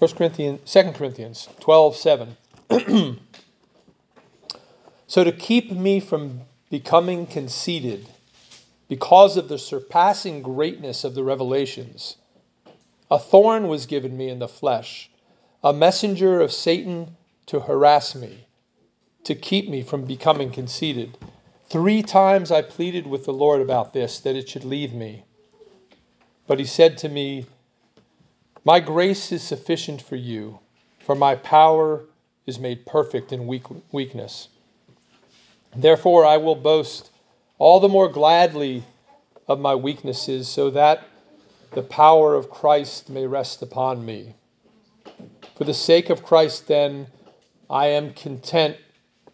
First 0.00 0.16
Corinthians, 0.16 0.60
2 0.72 0.92
Corinthians 0.92 1.46
12, 1.60 1.94
7. 1.94 2.36
so 5.06 5.24
to 5.24 5.30
keep 5.30 5.70
me 5.70 6.00
from 6.00 6.40
becoming 6.70 7.26
conceited 7.26 8.08
because 8.88 9.36
of 9.36 9.50
the 9.50 9.58
surpassing 9.58 10.40
greatness 10.40 11.04
of 11.04 11.14
the 11.14 11.22
revelations, 11.22 12.16
a 13.10 13.18
thorn 13.18 13.68
was 13.68 13.84
given 13.84 14.16
me 14.16 14.30
in 14.30 14.38
the 14.38 14.48
flesh, 14.48 15.10
a 15.62 15.74
messenger 15.74 16.40
of 16.40 16.50
Satan 16.50 17.18
to 17.44 17.60
harass 17.60 18.14
me, 18.14 18.46
to 19.24 19.34
keep 19.34 19.68
me 19.68 19.82
from 19.82 20.06
becoming 20.06 20.50
conceited. 20.50 21.18
Three 21.68 22.02
times 22.02 22.50
I 22.50 22.62
pleaded 22.62 23.06
with 23.06 23.26
the 23.26 23.34
Lord 23.34 23.60
about 23.60 23.92
this, 23.92 24.18
that 24.20 24.34
it 24.34 24.48
should 24.48 24.64
leave 24.64 24.94
me. 24.94 25.24
But 26.46 26.58
he 26.58 26.64
said 26.64 26.96
to 26.98 27.10
me, 27.10 27.44
My 28.64 28.78
grace 28.78 29.32
is 29.32 29.42
sufficient 29.42 30.02
for 30.02 30.16
you, 30.16 30.58
for 30.98 31.14
my 31.14 31.34
power 31.34 32.04
is 32.44 32.58
made 32.58 32.84
perfect 32.84 33.32
in 33.32 33.46
weak, 33.46 33.64
weakness. 33.90 34.48
Therefore, 35.74 36.26
I 36.26 36.36
will 36.36 36.56
boast 36.56 37.10
all 37.58 37.80
the 37.80 37.88
more 37.88 38.08
gladly 38.08 38.84
of 39.48 39.60
my 39.60 39.74
weaknesses, 39.74 40.46
so 40.46 40.68
that 40.70 41.04
the 41.72 41.82
power 41.82 42.34
of 42.34 42.50
Christ 42.50 43.08
may 43.08 43.26
rest 43.26 43.62
upon 43.62 44.04
me. 44.04 44.34
For 45.56 45.64
the 45.64 45.72
sake 45.72 46.10
of 46.10 46.22
Christ, 46.22 46.66
then, 46.66 47.06
I 47.70 47.86
am 47.86 48.12
content 48.12 48.76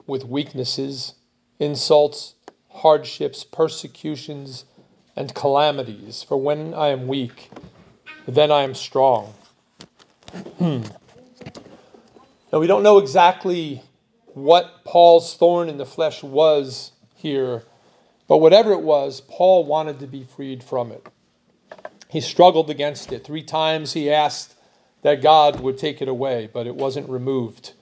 with 0.06 0.24
weaknesses, 0.24 1.14
insults, 1.58 2.34
hardships, 2.68 3.42
persecutions, 3.42 4.66
and 5.16 5.34
calamities. 5.34 6.22
For 6.22 6.36
when 6.36 6.74
I 6.74 6.88
am 6.88 7.08
weak, 7.08 7.50
then 8.26 8.50
I 8.50 8.62
am 8.62 8.74
strong. 8.74 9.32
Hmm. 10.58 10.82
now, 12.52 12.58
we 12.58 12.66
don't 12.66 12.82
know 12.82 12.98
exactly 12.98 13.82
what 14.34 14.84
Paul's 14.84 15.34
thorn 15.36 15.68
in 15.68 15.78
the 15.78 15.86
flesh 15.86 16.22
was 16.22 16.92
here, 17.14 17.62
but 18.28 18.38
whatever 18.38 18.72
it 18.72 18.82
was, 18.82 19.20
Paul 19.20 19.64
wanted 19.64 20.00
to 20.00 20.06
be 20.06 20.24
freed 20.24 20.62
from 20.62 20.92
it. 20.92 21.06
He 22.08 22.20
struggled 22.20 22.68
against 22.70 23.12
it. 23.12 23.24
Three 23.24 23.42
times 23.42 23.92
he 23.92 24.10
asked 24.10 24.54
that 25.02 25.22
God 25.22 25.60
would 25.60 25.78
take 25.78 26.02
it 26.02 26.08
away, 26.08 26.50
but 26.52 26.66
it 26.66 26.74
wasn't 26.74 27.08
removed. 27.08 27.72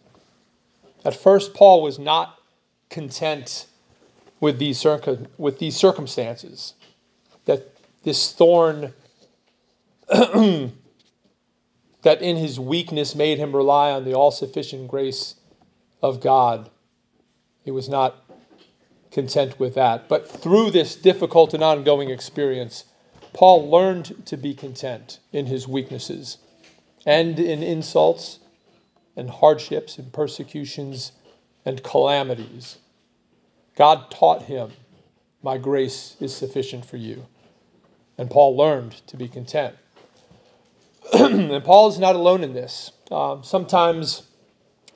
At 1.04 1.14
first, 1.14 1.54
Paul 1.54 1.83
was 1.83 1.98
not 1.98 2.38
content 2.90 3.66
with 4.40 4.59
these, 4.59 4.85
with 5.38 5.59
these 5.59 5.76
circumstances, 5.76 6.74
that 7.46 7.74
this 8.02 8.33
thorn 8.33 8.92
that 12.02 12.20
in 12.20 12.36
his 12.36 12.60
weakness 12.60 13.14
made 13.14 13.38
him 13.38 13.54
rely 13.54 13.90
on 13.90 14.04
the 14.04 14.14
all 14.14 14.30
sufficient 14.30 14.88
grace 14.88 15.36
of 16.02 16.20
God. 16.20 16.70
He 17.64 17.70
was 17.70 17.88
not 17.88 18.24
content 19.10 19.58
with 19.58 19.74
that. 19.74 20.08
But 20.08 20.28
through 20.28 20.72
this 20.72 20.96
difficult 20.96 21.54
and 21.54 21.64
ongoing 21.64 22.10
experience, 22.10 22.84
Paul 23.32 23.70
learned 23.70 24.26
to 24.26 24.36
be 24.36 24.54
content 24.54 25.20
in 25.32 25.46
his 25.46 25.66
weaknesses 25.66 26.38
and 27.06 27.38
in 27.38 27.62
insults 27.62 28.40
and 29.16 29.30
hardships 29.30 29.98
and 29.98 30.12
persecutions 30.12 31.12
and 31.64 31.82
calamities. 31.82 32.78
God 33.76 34.10
taught 34.10 34.42
him, 34.42 34.72
My 35.42 35.58
grace 35.58 36.16
is 36.20 36.34
sufficient 36.34 36.84
for 36.84 36.96
you. 36.96 37.26
And 38.18 38.30
Paul 38.30 38.56
learned 38.56 38.92
to 39.08 39.16
be 39.16 39.28
content. 39.28 39.74
and 41.12 41.64
Paul 41.64 41.88
is 41.88 41.98
not 41.98 42.16
alone 42.16 42.42
in 42.42 42.52
this. 42.52 42.92
Um, 43.10 43.42
sometimes 43.44 44.22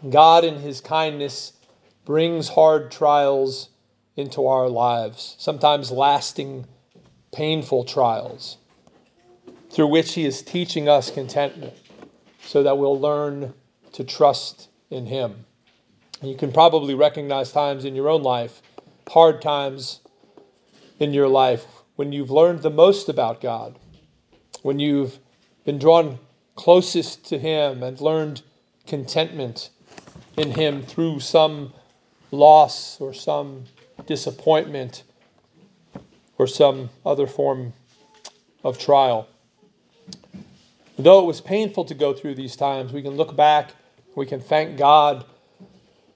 God, 0.09 0.45
in 0.45 0.57
his 0.57 0.81
kindness, 0.81 1.53
brings 2.05 2.49
hard 2.49 2.91
trials 2.91 3.69
into 4.17 4.47
our 4.47 4.69
lives, 4.69 5.37
sometimes 5.39 5.91
lasting, 5.91 6.67
painful 7.33 7.85
trials. 7.85 8.57
through 9.71 9.89
which 9.89 10.15
He 10.15 10.25
is 10.25 10.43
teaching 10.43 10.89
us 10.89 11.11
contentment 11.11 11.75
so 12.45 12.63
that 12.63 12.79
we'll 12.79 12.99
learn 12.99 13.53
to 13.93 14.05
trust 14.05 14.69
in 14.91 15.07
Him. 15.07 15.45
You 16.23 16.37
can 16.37 16.53
probably 16.53 16.95
recognize 16.95 17.53
times 17.53 17.85
in 17.85 17.95
your 17.95 18.09
own 18.09 18.23
life, 18.23 18.63
hard 19.09 19.41
times 19.43 20.01
in 20.99 21.13
your 21.13 21.29
life, 21.29 21.65
when 21.97 22.13
you've 22.13 22.31
learned 22.31 22.63
the 22.63 22.71
most 22.71 23.09
about 23.09 23.41
God, 23.41 23.79
when 24.63 24.79
you've 24.79 25.19
been 25.69 25.79
drawn 25.79 26.19
closest 26.55 27.27
to 27.27 27.39
Him 27.39 27.83
and 27.83 28.01
learned 28.01 28.41
contentment 28.87 29.69
in 30.39 30.51
Him 30.51 30.83
through 30.83 31.21
some 31.21 31.75
loss 32.31 32.99
or 33.03 33.13
some 33.13 33.65
disappointment 34.07 35.03
or 36.39 36.47
some 36.47 36.89
other 37.05 37.27
form 37.27 37.75
of 38.65 38.79
trial. 38.79 39.29
Though 40.99 41.21
it 41.21 41.27
was 41.27 41.43
painful 41.43 41.85
to 41.85 41.95
go 41.95 42.15
through 42.15 42.37
these 42.37 42.57
times, 42.57 42.95
we 42.95 43.03
can 43.03 43.19
look 43.19 43.37
back, 43.37 43.73
we 44.17 44.25
can 44.25 44.41
thank 44.41 44.79
God 44.79 45.27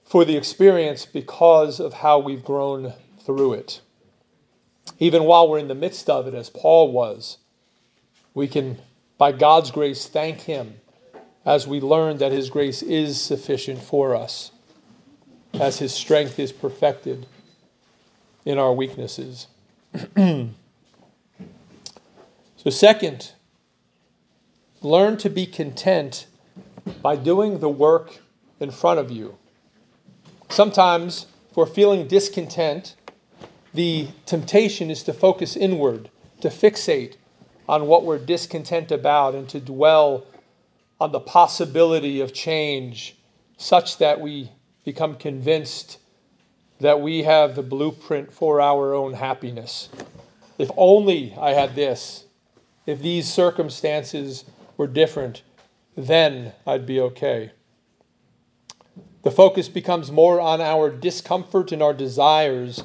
for 0.03 0.25
the 0.25 0.35
experience 0.35 1.05
because 1.05 1.79
of 1.79 1.93
how 1.93 2.17
we've 2.17 2.43
grown 2.43 2.91
through 3.23 3.53
it. 3.53 3.81
Even 4.97 5.25
while 5.25 5.47
we're 5.47 5.59
in 5.59 5.67
the 5.67 5.75
midst 5.75 6.09
of 6.09 6.25
it, 6.25 6.33
as 6.33 6.49
Paul 6.49 6.91
was, 6.91 7.37
we 8.33 8.47
can, 8.47 8.79
by 9.17 9.31
God's 9.31 9.71
grace, 9.71 10.07
thank 10.07 10.41
Him 10.41 10.73
as 11.45 11.67
we 11.67 11.79
learn 11.81 12.17
that 12.17 12.31
His 12.31 12.49
grace 12.49 12.81
is 12.81 13.19
sufficient 13.19 13.81
for 13.81 14.15
us, 14.15 14.51
as 15.53 15.77
His 15.77 15.93
strength 15.93 16.39
is 16.39 16.51
perfected 16.51 17.25
in 18.45 18.57
our 18.57 18.73
weaknesses. 18.73 19.47
so, 20.17 20.49
second, 22.69 23.31
learn 24.81 25.17
to 25.17 25.29
be 25.29 25.45
content 25.45 26.27
by 27.01 27.15
doing 27.15 27.59
the 27.59 27.69
work 27.69 28.19
in 28.59 28.71
front 28.71 28.99
of 28.99 29.11
you. 29.11 29.37
Sometimes, 30.49 31.27
for 31.53 31.65
feeling 31.65 32.07
discontent, 32.07 32.95
the 33.73 34.07
temptation 34.25 34.89
is 34.89 35.03
to 35.03 35.13
focus 35.13 35.55
inward, 35.55 36.09
to 36.41 36.49
fixate 36.49 37.15
on 37.67 37.87
what 37.87 38.03
we're 38.03 38.19
discontent 38.19 38.91
about, 38.91 39.35
and 39.35 39.47
to 39.49 39.59
dwell 39.59 40.25
on 40.99 41.11
the 41.11 41.19
possibility 41.19 42.21
of 42.21 42.33
change 42.33 43.15
such 43.57 43.97
that 43.97 44.19
we 44.19 44.49
become 44.83 45.15
convinced 45.15 45.99
that 46.79 46.99
we 46.99 47.23
have 47.23 47.55
the 47.55 47.63
blueprint 47.63 48.33
for 48.33 48.59
our 48.59 48.93
own 48.93 49.13
happiness. 49.13 49.89
If 50.57 50.69
only 50.75 51.33
I 51.39 51.51
had 51.51 51.75
this, 51.75 52.25
if 52.85 53.01
these 53.01 53.31
circumstances 53.31 54.43
were 54.75 54.87
different, 54.87 55.43
then 55.95 56.51
I'd 56.67 56.85
be 56.85 56.99
okay. 56.99 57.51
The 59.23 59.31
focus 59.31 59.69
becomes 59.69 60.11
more 60.11 60.41
on 60.41 60.59
our 60.59 60.89
discomfort 60.89 61.71
and 61.71 61.81
our 61.81 61.93
desires 61.93 62.83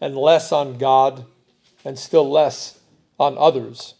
and 0.00 0.16
less 0.16 0.50
on 0.50 0.78
God 0.78 1.24
and 1.84 1.96
still 1.96 2.28
less 2.28 2.80
on 3.18 3.38
others. 3.38 3.94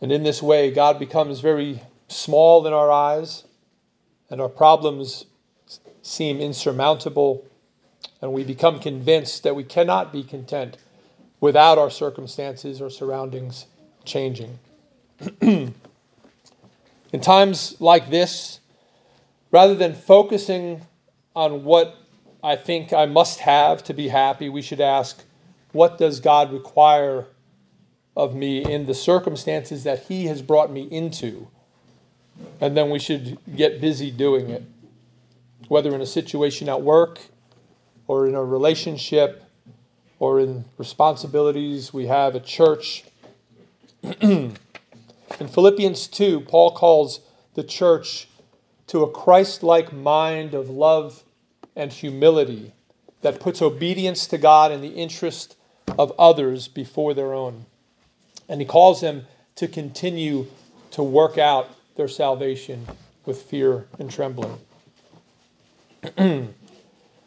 And 0.00 0.12
in 0.12 0.22
this 0.22 0.42
way, 0.42 0.70
God 0.70 0.98
becomes 0.98 1.40
very 1.40 1.80
small 2.08 2.66
in 2.66 2.72
our 2.72 2.90
eyes, 2.90 3.44
and 4.30 4.40
our 4.40 4.48
problems 4.48 5.26
seem 6.02 6.40
insurmountable, 6.40 7.44
and 8.22 8.32
we 8.32 8.44
become 8.44 8.78
convinced 8.78 9.42
that 9.42 9.54
we 9.54 9.64
cannot 9.64 10.12
be 10.12 10.22
content 10.22 10.76
without 11.40 11.78
our 11.78 11.90
circumstances 11.90 12.80
or 12.80 12.90
surroundings 12.90 13.66
changing. 14.04 14.58
in 15.40 15.74
times 17.20 17.76
like 17.80 18.10
this, 18.10 18.60
rather 19.50 19.74
than 19.74 19.94
focusing 19.94 20.80
on 21.34 21.64
what 21.64 21.96
I 22.42 22.56
think 22.56 22.92
I 22.92 23.06
must 23.06 23.40
have 23.40 23.82
to 23.84 23.94
be 23.94 24.08
happy, 24.08 24.48
we 24.48 24.62
should 24.62 24.80
ask, 24.80 25.22
what 25.72 25.98
does 25.98 26.20
God 26.20 26.52
require 26.52 27.26
of 28.16 28.34
me 28.34 28.64
in 28.64 28.86
the 28.86 28.94
circumstances 28.94 29.84
that 29.84 30.00
He 30.00 30.26
has 30.26 30.42
brought 30.42 30.72
me 30.72 30.82
into? 30.82 31.48
And 32.60 32.76
then 32.76 32.90
we 32.90 32.98
should 32.98 33.38
get 33.56 33.80
busy 33.80 34.10
doing 34.10 34.50
it, 34.50 34.62
whether 35.68 35.94
in 35.94 36.00
a 36.00 36.06
situation 36.06 36.68
at 36.68 36.82
work 36.82 37.20
or 38.06 38.26
in 38.26 38.34
a 38.34 38.44
relationship 38.44 39.42
or 40.18 40.40
in 40.40 40.64
responsibilities 40.78 41.92
we 41.92 42.06
have 42.06 42.34
at 42.36 42.44
church. 42.44 43.04
in 44.20 44.56
Philippians 45.38 46.06
2, 46.08 46.40
Paul 46.40 46.72
calls 46.72 47.20
the 47.54 47.62
church 47.64 48.28
to 48.88 49.02
a 49.02 49.10
Christ 49.10 49.62
like 49.62 49.92
mind 49.92 50.54
of 50.54 50.70
love 50.70 51.22
and 51.76 51.92
humility 51.92 52.72
that 53.22 53.40
puts 53.40 53.62
obedience 53.62 54.26
to 54.28 54.38
God 54.38 54.72
in 54.72 54.80
the 54.80 54.88
interest 54.88 55.56
of 55.98 56.12
others 56.18 56.68
before 56.68 57.14
their 57.14 57.34
own. 57.34 57.66
And 58.48 58.60
he 58.60 58.66
calls 58.66 59.00
them 59.00 59.26
to 59.56 59.68
continue 59.68 60.46
to 60.92 61.02
work 61.02 61.38
out 61.38 61.68
their 61.96 62.08
salvation 62.08 62.86
with 63.26 63.42
fear 63.42 63.86
and 63.98 64.10
trembling. 64.10 64.58
and 66.16 66.54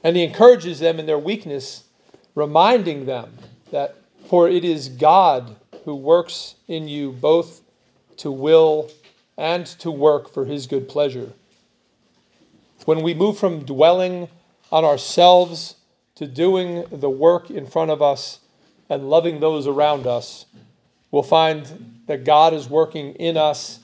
he 0.04 0.24
encourages 0.24 0.80
them 0.80 1.00
in 1.00 1.06
their 1.06 1.20
weakness, 1.20 1.84
reminding 2.36 3.06
them 3.06 3.38
that 3.72 3.96
for 4.28 4.50
it 4.50 4.64
is 4.64 4.90
God 4.90 5.56
who 5.84 5.96
works 5.96 6.56
in 6.68 6.88
you 6.88 7.12
both 7.12 7.62
to 8.18 8.32
will 8.32 8.90
and 9.38 9.66
to 9.66 9.92
work 9.92 10.34
for 10.34 10.46
his 10.46 10.68
good 10.68 10.88
pleasure. 10.88 11.32
When 12.86 13.04
we 13.04 13.14
move 13.14 13.38
from 13.38 13.66
dwelling 13.66 14.28
on 14.72 14.86
ourselves 14.86 15.76
to 16.16 16.28
doing 16.28 16.86
the 16.92 17.10
work 17.10 17.52
in 17.52 17.66
front 17.66 17.92
of 17.92 18.02
us 18.02 18.40
and 18.90 19.10
loving 19.10 19.40
those 19.40 19.68
around 19.68 20.08
us, 20.08 20.46
we'll 21.12 21.24
find 21.24 22.02
that 22.08 22.24
God 22.24 22.54
is 22.54 22.70
working 22.70 23.14
in 23.16 23.38
us, 23.38 23.80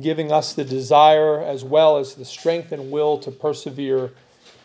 giving 0.00 0.30
us 0.30 0.52
the 0.52 0.64
desire 0.64 1.40
as 1.40 1.64
well 1.64 1.98
as 1.98 2.14
the 2.14 2.24
strength 2.24 2.72
and 2.72 2.90
will 2.90 3.18
to 3.18 3.30
persevere 3.30 4.12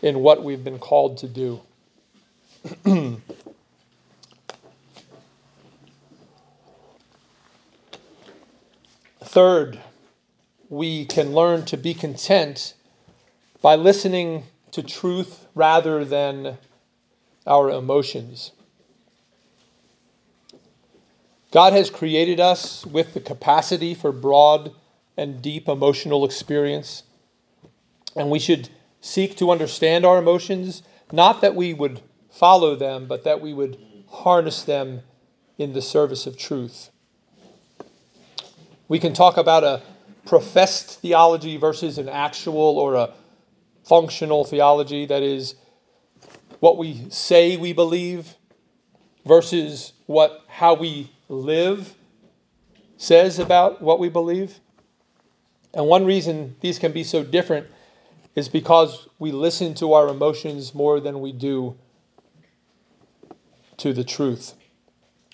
in 0.02 0.20
what 0.20 0.44
we've 0.44 0.62
been 0.62 0.78
called 0.78 1.18
to 1.18 1.28
do. 1.28 1.60
Third, 9.22 9.80
we 10.68 11.06
can 11.06 11.34
learn 11.34 11.64
to 11.66 11.76
be 11.76 11.92
content 11.94 12.74
by 13.60 13.74
listening 13.74 14.44
to 14.70 14.82
truth 14.82 15.46
rather 15.54 16.04
than 16.04 16.56
our 17.46 17.70
emotions. 17.70 18.52
God 21.54 21.72
has 21.72 21.88
created 21.88 22.40
us 22.40 22.84
with 22.84 23.14
the 23.14 23.20
capacity 23.20 23.94
for 23.94 24.10
broad 24.10 24.72
and 25.16 25.40
deep 25.40 25.68
emotional 25.68 26.24
experience, 26.24 27.04
and 28.16 28.28
we 28.28 28.40
should 28.40 28.68
seek 29.00 29.36
to 29.36 29.52
understand 29.52 30.04
our 30.04 30.18
emotions, 30.18 30.82
not 31.12 31.42
that 31.42 31.54
we 31.54 31.72
would 31.72 32.00
follow 32.28 32.74
them, 32.74 33.06
but 33.06 33.22
that 33.22 33.40
we 33.40 33.54
would 33.54 33.78
harness 34.08 34.64
them 34.64 35.00
in 35.56 35.72
the 35.72 35.80
service 35.80 36.26
of 36.26 36.36
truth. 36.36 36.90
We 38.88 38.98
can 38.98 39.12
talk 39.12 39.36
about 39.36 39.62
a 39.62 39.80
professed 40.26 41.02
theology 41.02 41.56
versus 41.56 41.98
an 41.98 42.08
actual 42.08 42.80
or 42.80 42.96
a 42.96 43.14
functional 43.84 44.44
theology, 44.44 45.06
that 45.06 45.22
is, 45.22 45.54
what 46.58 46.78
we 46.78 47.06
say 47.10 47.56
we 47.56 47.72
believe 47.72 48.34
versus 49.24 49.92
what 50.06 50.42
how 50.48 50.74
we 50.74 51.13
live 51.28 51.94
says 52.96 53.38
about 53.38 53.80
what 53.82 53.98
we 53.98 54.08
believe. 54.08 54.58
And 55.72 55.86
one 55.86 56.04
reason 56.04 56.54
these 56.60 56.78
can 56.78 56.92
be 56.92 57.04
so 57.04 57.24
different 57.24 57.66
is 58.34 58.48
because 58.48 59.08
we 59.18 59.32
listen 59.32 59.74
to 59.74 59.92
our 59.92 60.08
emotions 60.08 60.74
more 60.74 61.00
than 61.00 61.20
we 61.20 61.32
do 61.32 61.76
to 63.78 63.92
the 63.92 64.04
truth. 64.04 64.54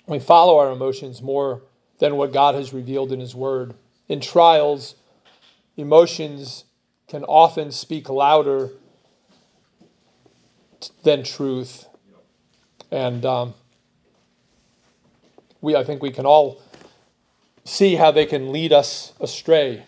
We 0.07 0.19
follow 0.19 0.57
our 0.57 0.71
emotions 0.71 1.21
more 1.21 1.61
than 1.99 2.15
what 2.15 2.33
God 2.33 2.55
has 2.55 2.73
revealed 2.73 3.11
in 3.11 3.19
His 3.19 3.35
Word. 3.35 3.73
In 4.09 4.19
trials, 4.19 4.95
emotions 5.77 6.65
can 7.07 7.23
often 7.25 7.71
speak 7.71 8.09
louder 8.09 8.71
than 11.03 11.23
truth. 11.23 11.85
And 12.91 13.25
um, 13.25 13.53
we, 15.61 15.75
I 15.75 15.83
think 15.83 16.01
we 16.01 16.11
can 16.11 16.25
all 16.25 16.61
see 17.63 17.95
how 17.95 18.11
they 18.11 18.25
can 18.25 18.51
lead 18.51 18.73
us 18.73 19.13
astray. 19.19 19.83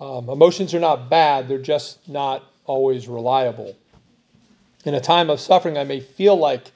Um, 0.00 0.28
emotions 0.28 0.74
are 0.74 0.80
not 0.80 1.10
bad, 1.10 1.48
they're 1.48 1.58
just 1.58 2.08
not 2.08 2.42
always 2.64 3.06
reliable. 3.06 3.76
In 4.84 4.94
a 4.94 5.00
time 5.00 5.28
of 5.28 5.40
suffering, 5.40 5.76
I 5.76 5.84
may 5.84 6.00
feel 6.00 6.36
like 6.36 6.72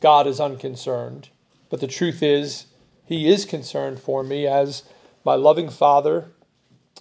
God 0.00 0.26
is 0.26 0.40
unconcerned, 0.40 1.28
but 1.68 1.80
the 1.80 1.86
truth 1.86 2.22
is, 2.22 2.66
He 3.04 3.28
is 3.28 3.44
concerned 3.44 4.00
for 4.00 4.22
me 4.22 4.46
as 4.46 4.84
my 5.24 5.34
loving 5.34 5.68
Father, 5.68 6.30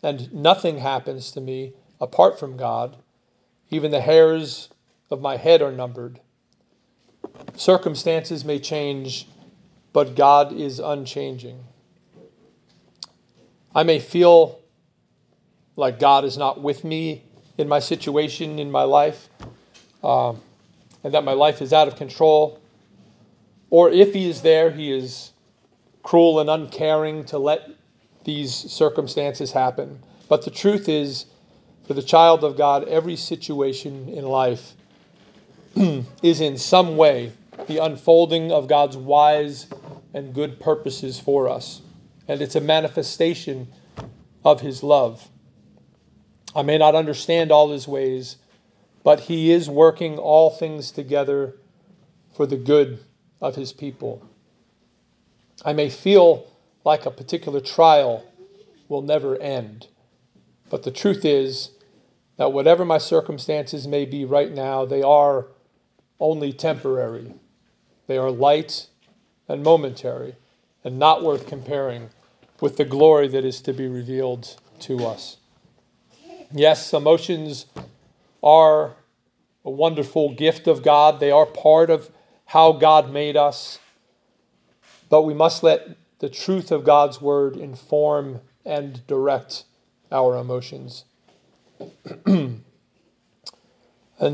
and 0.04 0.34
nothing 0.34 0.78
happens 0.78 1.32
to 1.32 1.42
me 1.42 1.74
apart 2.02 2.38
from 2.40 2.58
God. 2.58 2.98
Even 3.70 3.92
the 3.92 4.02
hairs 4.02 4.70
of 5.10 5.22
my 5.22 5.38
head 5.38 5.62
are 5.62 5.72
numbered. 5.72 6.20
Circumstances 7.56 8.44
may 8.44 8.60
change, 8.60 9.28
but 9.94 10.16
God 10.16 10.54
is 10.54 10.80
unchanging. 10.80 11.60
I 13.74 13.84
may 13.84 14.00
feel 14.00 14.60
like 15.76 16.00
God 16.00 16.26
is 16.26 16.38
not 16.38 16.62
with 16.62 16.84
me 16.84 17.24
in 17.58 17.68
my 17.68 17.80
situation 17.80 18.60
in 18.60 18.72
my 18.72 18.84
life, 18.84 19.30
um, 20.04 20.42
and 21.04 21.14
that 21.14 21.24
my 21.24 21.34
life 21.34 21.62
is 21.62 21.74
out 21.74 21.88
of 21.88 21.96
control. 21.96 22.60
Or 23.70 23.90
if 23.90 24.14
He 24.14 24.30
is 24.30 24.42
there, 24.42 24.72
He 24.72 24.92
is 24.92 25.32
cruel 26.04 26.40
and 26.40 26.50
uncaring 26.50 27.26
to 27.26 27.38
let 27.38 27.70
these 28.24 28.54
circumstances 28.54 29.52
happen. 29.52 30.00
But 30.28 30.44
the 30.44 30.52
truth 30.52 30.88
is, 30.90 31.26
for 31.88 31.94
the 31.94 32.02
child 32.02 32.44
of 32.44 32.58
God, 32.58 32.88
every 32.88 33.16
situation 33.16 34.10
in 34.10 34.26
life 34.26 34.74
is 35.76 36.42
in 36.42 36.58
some 36.58 36.98
way 36.98 37.32
the 37.68 37.80
unfolding 37.80 38.52
of 38.52 38.68
God's 38.68 38.98
wise 38.98 39.68
and 40.14 40.34
good 40.34 40.60
purposes 40.60 41.20
for 41.20 41.50
us. 41.50 41.82
And 42.28 42.42
it's 42.42 42.56
a 42.56 42.62
manifestation 42.62 43.68
of 44.44 44.62
His 44.62 44.84
love. 44.84 45.28
I 46.56 46.62
may 46.62 46.78
not 46.78 46.96
understand 46.96 47.52
all 47.52 47.72
His 47.72 47.88
ways, 47.88 48.38
but 49.04 49.20
He 49.20 49.52
is 49.52 49.70
working 49.70 50.18
all 50.18 50.50
things 50.50 50.92
together 50.92 51.56
for 52.36 52.46
the 52.46 52.58
good 52.58 53.00
of 53.42 53.56
His 53.56 53.74
people. 53.74 54.22
I 55.64 55.74
may 55.74 55.90
feel 55.90 56.48
like 56.84 57.06
a 57.06 57.12
particular 57.12 57.60
trial 57.60 58.26
will 58.90 59.02
never 59.02 59.38
end, 59.38 59.88
but 60.70 60.84
the 60.84 60.92
truth 60.92 61.24
is 61.26 61.70
that 62.38 62.54
whatever 62.54 62.84
my 62.84 62.98
circumstances 62.98 63.88
may 63.88 64.06
be 64.06 64.26
right 64.26 64.52
now, 64.52 64.86
they 64.86 65.04
are 65.04 65.48
only 66.20 66.52
temporary. 66.52 67.34
They 68.08 68.18
are 68.18 68.32
light 68.32 68.88
and 69.52 69.64
momentary, 69.64 70.34
and 70.84 70.98
not 70.98 71.24
worth 71.24 71.46
comparing 71.46 72.10
with 72.62 72.78
the 72.78 72.86
glory 72.86 73.28
that 73.28 73.44
is 73.44 73.62
to 73.62 73.74
be 73.74 73.88
revealed 73.88 74.56
to 74.80 75.06
us. 75.06 75.38
Yes, 76.54 76.94
emotions 76.94 77.66
are 78.42 78.94
a 79.66 79.70
wonderful 79.70 80.34
gift 80.34 80.68
of 80.68 80.84
God, 80.84 81.20
they 81.20 81.32
are 81.32 81.46
part 81.46 81.90
of 81.90 82.10
how 82.46 82.72
God 82.72 83.12
made 83.12 83.38
us, 83.38 83.78
but 85.10 85.24
we 85.24 85.34
must 85.34 85.64
let 85.64 85.88
the 86.20 86.30
truth 86.30 86.72
of 86.72 86.84
God's 86.84 87.22
word 87.22 87.58
inform 87.58 88.40
and 88.66 89.06
direct 89.06 89.66
our 90.12 90.38
emotions. 90.38 91.04
and 92.26 92.64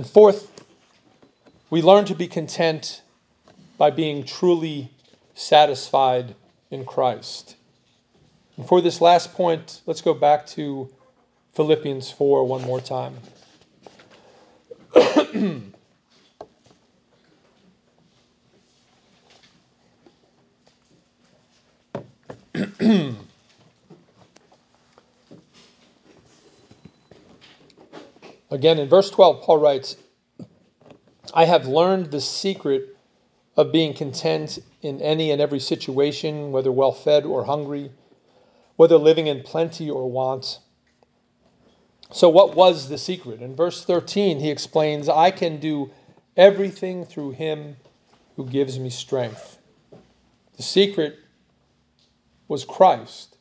fourth, 0.06 0.64
we 1.70 1.82
learn 1.82 2.06
to 2.06 2.16
be 2.16 2.28
content 2.28 3.02
by 3.78 3.90
being 3.90 4.24
truly 4.24 4.92
satisfied 5.38 6.36
in 6.72 6.84
Christ. 6.84 7.56
And 8.58 8.68
for 8.68 8.82
this 8.82 9.00
last 9.00 9.34
point, 9.34 9.82
let's 9.86 10.02
go 10.02 10.14
back 10.14 10.48
to 10.48 10.90
Philippians 11.54 12.12
4 12.12 12.44
one 12.46 12.64
more 12.64 12.82
time. 12.82 13.14
Again, 28.50 28.80
in 28.80 28.90
verse 28.90 29.12
12, 29.12 29.44
Paul 29.44 29.60
writes, 29.60 29.98
I 31.34 31.46
have 31.46 31.68
learned 31.68 32.10
the 32.10 32.22
secret 32.22 32.97
of 33.58 33.72
being 33.72 33.94
content 33.94 34.60
in 34.84 35.02
any 35.02 35.32
and 35.32 35.42
every 35.42 35.60
situation, 35.60 36.52
whether 36.52 36.72
well 36.72 36.92
fed 36.92 37.26
or 37.26 37.44
hungry, 37.44 37.92
whether 38.76 38.98
living 38.98 39.26
in 39.26 39.42
plenty 39.42 39.90
or 39.90 40.10
want. 40.10 40.60
So, 42.12 42.30
what 42.30 42.56
was 42.56 42.88
the 42.88 43.00
secret? 43.00 43.42
In 43.42 43.56
verse 43.56 43.84
13, 43.84 44.40
he 44.40 44.52
explains, 44.52 45.10
I 45.10 45.32
can 45.32 45.60
do 45.60 45.90
everything 46.38 47.04
through 47.04 47.32
him 47.32 47.76
who 48.36 48.46
gives 48.46 48.80
me 48.80 48.92
strength. 48.92 49.58
The 50.56 50.64
secret 50.64 51.18
was 52.48 52.64
Christ. 52.64 53.38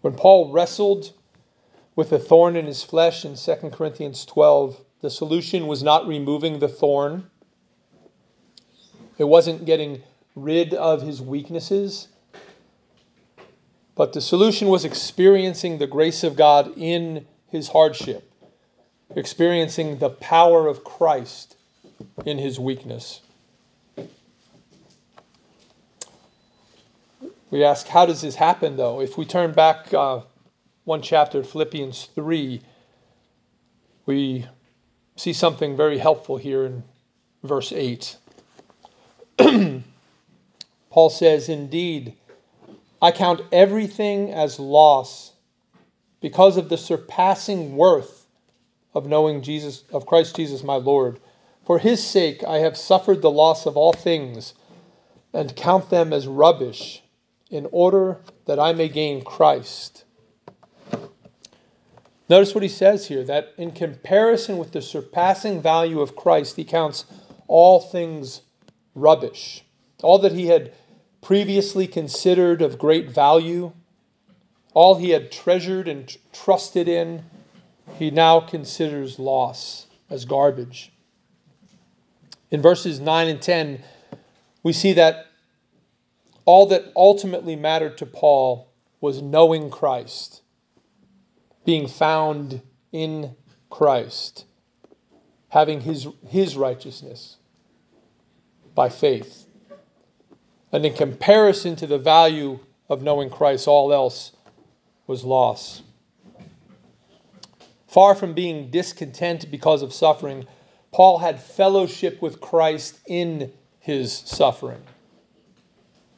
When 0.00 0.14
Paul 0.14 0.50
wrestled 0.50 1.12
with 1.94 2.10
a 2.12 2.18
thorn 2.18 2.56
in 2.56 2.66
his 2.66 2.82
flesh 2.82 3.24
in 3.24 3.36
2 3.36 3.70
Corinthians 3.70 4.24
12, 4.24 4.80
the 5.02 5.10
solution 5.10 5.66
was 5.66 5.82
not 5.82 6.06
removing 6.06 6.58
the 6.58 6.68
thorn, 6.68 7.30
it 9.18 9.24
wasn't 9.24 9.64
getting 9.64 10.02
rid 10.34 10.74
of 10.74 11.02
his 11.02 11.20
weaknesses, 11.20 12.08
but 13.94 14.12
the 14.12 14.20
solution 14.20 14.68
was 14.68 14.84
experiencing 14.84 15.78
the 15.78 15.86
grace 15.86 16.24
of 16.24 16.36
God 16.36 16.72
in 16.76 17.26
his 17.48 17.68
hardship, 17.68 18.30
experiencing 19.14 19.98
the 19.98 20.10
power 20.10 20.66
of 20.66 20.84
Christ 20.84 21.56
in 22.24 22.38
his 22.38 22.58
weakness. 22.58 23.20
We 27.50 27.64
ask, 27.64 27.86
how 27.86 28.06
does 28.06 28.22
this 28.22 28.34
happen, 28.34 28.78
though? 28.78 29.02
If 29.02 29.18
we 29.18 29.26
turn 29.26 29.52
back 29.52 29.92
uh, 29.92 30.22
one 30.84 31.02
chapter, 31.02 31.44
Philippians 31.44 32.08
3, 32.14 32.62
we 34.06 34.46
see 35.16 35.34
something 35.34 35.76
very 35.76 35.98
helpful 35.98 36.38
here 36.38 36.64
in 36.64 36.82
verse 37.42 37.70
8. 37.70 38.16
Paul 40.90 41.10
says, 41.10 41.48
Indeed, 41.48 42.14
I 43.00 43.10
count 43.10 43.42
everything 43.50 44.32
as 44.32 44.60
loss 44.60 45.32
because 46.20 46.56
of 46.56 46.68
the 46.68 46.78
surpassing 46.78 47.76
worth 47.76 48.26
of 48.94 49.06
knowing 49.06 49.42
Jesus, 49.42 49.84
of 49.92 50.06
Christ 50.06 50.36
Jesus 50.36 50.62
my 50.62 50.76
Lord. 50.76 51.18
For 51.64 51.78
his 51.78 52.02
sake 52.02 52.44
I 52.44 52.58
have 52.58 52.76
suffered 52.76 53.22
the 53.22 53.30
loss 53.30 53.66
of 53.66 53.76
all 53.76 53.92
things 53.92 54.54
and 55.32 55.56
count 55.56 55.90
them 55.90 56.12
as 56.12 56.26
rubbish 56.26 57.02
in 57.50 57.66
order 57.72 58.18
that 58.46 58.58
I 58.58 58.72
may 58.72 58.88
gain 58.88 59.24
Christ. 59.24 60.04
Notice 62.28 62.54
what 62.54 62.62
he 62.62 62.68
says 62.68 63.06
here 63.06 63.24
that 63.24 63.52
in 63.58 63.72
comparison 63.72 64.58
with 64.58 64.72
the 64.72 64.82
surpassing 64.82 65.60
value 65.60 66.00
of 66.00 66.16
Christ, 66.16 66.56
he 66.56 66.64
counts 66.64 67.04
all 67.48 67.80
things 67.80 68.42
rubbish. 68.94 69.64
All 70.02 70.18
that 70.18 70.32
he 70.32 70.46
had 70.46 70.72
previously 71.20 71.86
considered 71.86 72.62
of 72.62 72.78
great 72.78 73.10
value, 73.10 73.72
all 74.74 74.96
he 74.96 75.10
had 75.10 75.30
treasured 75.30 75.88
and 75.88 76.14
trusted 76.32 76.88
in, 76.88 77.24
he 77.98 78.10
now 78.10 78.40
considers 78.40 79.18
loss 79.18 79.86
as 80.10 80.24
garbage. 80.24 80.92
In 82.50 82.60
verses 82.60 83.00
9 83.00 83.28
and 83.28 83.40
10, 83.40 83.82
we 84.62 84.72
see 84.72 84.92
that 84.94 85.26
all 86.44 86.66
that 86.66 86.92
ultimately 86.96 87.56
mattered 87.56 87.98
to 87.98 88.06
Paul 88.06 88.68
was 89.00 89.22
knowing 89.22 89.70
Christ, 89.70 90.42
being 91.64 91.86
found 91.86 92.60
in 92.92 93.34
Christ, 93.70 94.44
having 95.48 95.80
his, 95.80 96.08
his 96.26 96.56
righteousness 96.56 97.36
by 98.74 98.88
faith. 98.88 99.46
And 100.72 100.86
in 100.86 100.94
comparison 100.94 101.76
to 101.76 101.86
the 101.86 101.98
value 101.98 102.58
of 102.88 103.02
knowing 103.02 103.30
Christ, 103.30 103.68
all 103.68 103.92
else 103.92 104.32
was 105.06 105.24
loss. 105.24 105.82
Far 107.86 108.14
from 108.14 108.32
being 108.32 108.70
discontent 108.70 109.50
because 109.50 109.82
of 109.82 109.92
suffering, 109.92 110.46
Paul 110.92 111.18
had 111.18 111.42
fellowship 111.42 112.22
with 112.22 112.40
Christ 112.40 112.98
in 113.06 113.52
his 113.80 114.12
suffering. 114.12 114.82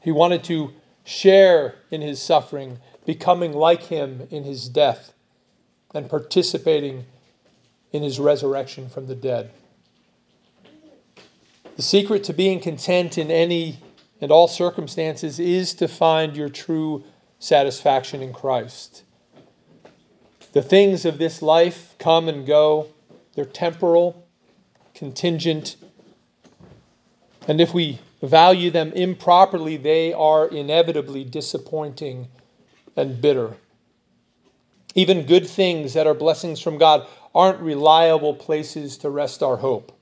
He 0.01 0.13
wanted 0.13 0.45
to 0.45 0.71
share 1.05 1.77
in 1.91 2.01
his 2.01 2.21
suffering, 2.21 2.79
becoming 3.05 3.53
like 3.53 3.83
him 3.83 4.27
in 4.31 4.45
his 4.45 4.69
death, 4.69 5.13
and 5.95 6.09
participating 6.09 7.05
in 7.93 8.03
his 8.03 8.21
resurrection 8.21 8.89
from 8.89 9.07
the 9.07 9.15
dead. 9.15 9.51
The 11.77 11.83
secret 11.83 12.25
to 12.25 12.33
being 12.33 12.61
content 12.61 13.19
in 13.19 13.31
any 13.31 13.79
and 14.21 14.31
all 14.31 14.47
circumstances 14.47 15.41
is 15.41 15.75
to 15.75 15.89
find 15.89 16.37
your 16.37 16.49
true 16.49 17.03
satisfaction 17.41 18.23
in 18.23 18.33
Christ. 18.33 19.03
The 20.53 20.63
things 20.63 21.05
of 21.05 21.19
this 21.19 21.43
life 21.43 21.97
come 21.99 22.29
and 22.29 22.47
go, 22.47 22.87
they're 23.35 23.45
temporal, 23.45 24.25
contingent, 24.95 25.77
and 27.49 27.61
if 27.61 27.75
we 27.75 27.99
value 28.23 28.71
them 28.71 28.93
improperly, 28.93 29.77
they 29.77 30.13
are 30.13 30.47
inevitably 30.47 31.25
disappointing 31.25 32.29
and 32.97 33.21
bitter. 33.21 33.57
Even 34.95 35.27
good 35.27 35.47
things 35.47 35.93
that 35.95 36.07
are 36.07 36.15
blessings 36.15 36.61
from 36.61 36.79
God 36.79 37.07
aren't 37.35 37.61
reliable 37.61 38.35
places 38.35 38.97
to 38.99 39.11
rest 39.11 39.43
our 39.43 39.57
hope. 39.57 39.94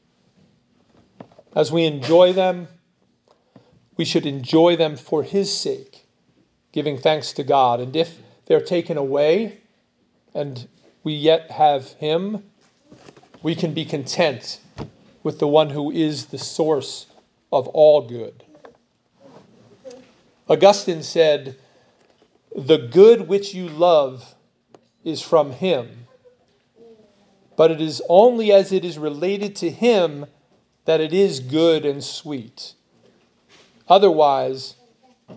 As 1.55 1.71
we 1.71 1.85
enjoy 1.85 2.33
them, 2.33 2.69
we 3.99 4.07
should 4.07 4.25
enjoy 4.25 4.77
them 4.77 4.97
for 4.97 5.23
His 5.23 5.53
sake, 5.53 6.07
giving 6.73 6.97
thanks 6.97 7.33
to 7.35 7.45
God. 7.45 7.81
And 7.81 7.95
if 7.95 8.19
they're 8.47 8.61
taken 8.61 8.97
away 8.97 9.61
and 10.35 10.67
we 11.05 11.13
yet 11.13 11.51
have 11.51 11.93
Him, 11.93 12.45
we 13.43 13.55
can 13.55 13.75
be 13.75 13.85
content 13.85 14.61
with 15.23 15.39
the 15.39 15.47
one 15.47 15.69
who 15.69 15.91
is 15.91 16.27
the 16.27 16.39
source 16.39 17.07
of 17.53 17.69
all 17.69 18.01
good. 18.01 18.45
Augustine 20.49 21.03
said, 21.03 21.57
The 22.57 22.79
good 22.79 23.29
which 23.29 23.55
you 23.55 23.69
love 23.69 24.35
is 25.05 25.21
from 25.21 25.53
Him, 25.53 26.07
but 27.57 27.71
it 27.71 27.81
is 27.81 28.01
only 28.09 28.53
as 28.53 28.73
it 28.73 28.87
is 28.87 28.97
related 28.97 29.55
to 29.57 29.71
Him 29.71 30.27
that 30.85 31.01
it 31.01 31.13
is 31.13 31.41
good 31.41 31.85
and 31.85 32.03
sweet. 32.03 32.75
Otherwise, 33.89 34.75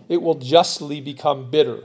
it 0.10 0.22
will 0.22 0.36
justly 0.36 1.02
become 1.02 1.50
bitter. 1.50 1.84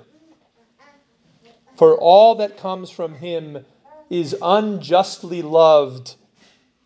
For 1.77 1.97
all 1.97 2.35
that 2.37 2.59
comes 2.59 2.91
from 2.91 3.15
Him 3.15 3.65
is 4.09 4.37
unjustly 4.43 5.43
loved 5.43 6.17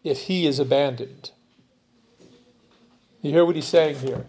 if 0.03 0.21
He 0.21 0.47
is 0.47 0.59
abandoned. 0.59 1.31
You 3.23 3.31
hear 3.31 3.45
what 3.45 3.57
he's 3.57 3.65
saying 3.65 3.97
here? 3.97 4.25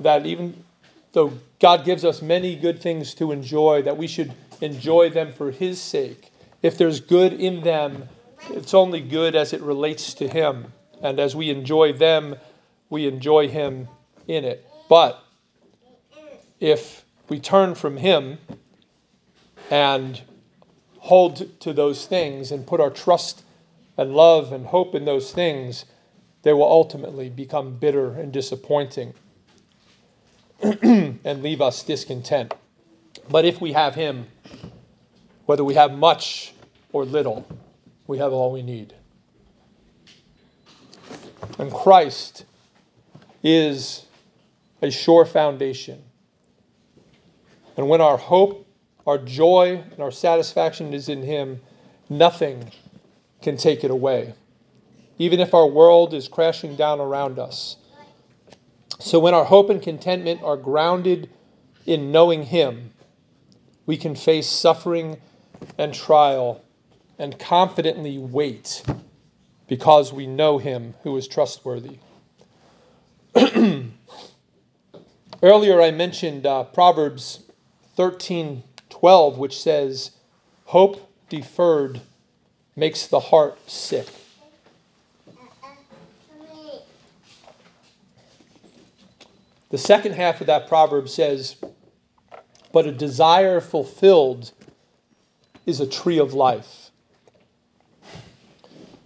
That 0.00 0.24
even 0.24 0.64
though 1.12 1.32
God 1.58 1.84
gives 1.84 2.04
us 2.04 2.22
many 2.22 2.54
good 2.54 2.80
things 2.80 3.14
to 3.14 3.32
enjoy, 3.32 3.82
that 3.82 3.96
we 3.96 4.06
should 4.06 4.32
enjoy 4.60 5.10
them 5.10 5.32
for 5.32 5.50
His 5.50 5.80
sake. 5.80 6.30
If 6.62 6.78
there's 6.78 7.00
good 7.00 7.32
in 7.32 7.62
them, 7.62 8.08
it's 8.50 8.74
only 8.74 9.00
good 9.00 9.34
as 9.34 9.52
it 9.52 9.60
relates 9.60 10.14
to 10.14 10.28
Him. 10.28 10.72
And 11.02 11.20
as 11.20 11.36
we 11.36 11.50
enjoy 11.50 11.92
them, 11.92 12.36
we 12.90 13.06
enjoy 13.06 13.48
Him 13.48 13.88
in 14.26 14.44
it. 14.44 14.66
But 14.88 15.22
if 16.60 17.04
we 17.28 17.38
turn 17.38 17.74
from 17.74 17.96
Him 17.96 18.38
and 19.70 20.20
hold 20.98 21.60
to 21.60 21.72
those 21.72 22.06
things 22.06 22.52
and 22.52 22.66
put 22.66 22.80
our 22.80 22.90
trust 22.90 23.42
and 23.96 24.14
love 24.14 24.52
and 24.52 24.66
hope 24.66 24.94
in 24.94 25.04
those 25.04 25.32
things, 25.32 25.84
they 26.42 26.52
will 26.52 26.70
ultimately 26.70 27.28
become 27.28 27.76
bitter 27.76 28.12
and 28.12 28.32
disappointing 28.32 29.12
and 30.62 31.42
leave 31.42 31.60
us 31.60 31.82
discontent. 31.82 32.54
But 33.30 33.44
if 33.44 33.60
we 33.60 33.72
have 33.72 33.94
Him, 33.94 34.26
whether 35.46 35.64
we 35.64 35.74
have 35.74 35.92
much 35.92 36.54
or 36.92 37.04
little, 37.04 37.46
we 38.06 38.18
have 38.18 38.32
all 38.32 38.52
we 38.52 38.62
need. 38.62 38.94
And 41.58 41.72
Christ 41.72 42.44
is 43.42 44.06
a 44.82 44.90
sure 44.90 45.24
foundation. 45.24 46.02
And 47.76 47.88
when 47.88 48.00
our 48.00 48.16
hope, 48.16 48.66
our 49.06 49.18
joy, 49.18 49.82
and 49.92 50.00
our 50.00 50.10
satisfaction 50.10 50.92
is 50.92 51.08
in 51.08 51.22
Him, 51.22 51.60
nothing 52.08 52.70
can 53.40 53.56
take 53.56 53.84
it 53.84 53.90
away 53.90 54.34
even 55.18 55.40
if 55.40 55.52
our 55.52 55.66
world 55.66 56.14
is 56.14 56.28
crashing 56.28 56.76
down 56.76 57.00
around 57.00 57.38
us. 57.38 57.76
So, 59.00 59.18
when 59.18 59.34
our 59.34 59.44
hope 59.44 59.70
and 59.70 59.82
contentment 59.82 60.42
are 60.42 60.56
grounded 60.56 61.28
in 61.86 62.10
knowing 62.10 62.44
Him, 62.44 62.92
we 63.86 63.96
can 63.96 64.14
face 64.14 64.46
suffering 64.46 65.18
and 65.76 65.92
trial 65.92 66.62
and 67.18 67.38
confidently 67.38 68.18
wait 68.18 68.82
because 69.68 70.12
we 70.12 70.26
know 70.26 70.58
Him 70.58 70.94
who 71.02 71.16
is 71.16 71.28
trustworthy. 71.28 71.98
Earlier, 75.42 75.80
I 75.80 75.92
mentioned 75.92 76.46
uh, 76.46 76.64
Proverbs 76.64 77.44
13 77.94 78.64
12, 78.88 79.38
which 79.38 79.60
says, 79.60 80.10
Hope 80.64 81.08
deferred 81.28 82.00
makes 82.74 83.06
the 83.06 83.20
heart 83.20 83.58
sick. 83.70 84.08
The 89.70 89.78
second 89.78 90.12
half 90.14 90.40
of 90.40 90.46
that 90.46 90.66
proverb 90.66 91.08
says, 91.08 91.56
But 92.72 92.86
a 92.86 92.92
desire 92.92 93.60
fulfilled 93.60 94.50
is 95.66 95.80
a 95.80 95.86
tree 95.86 96.18
of 96.18 96.32
life. 96.32 96.87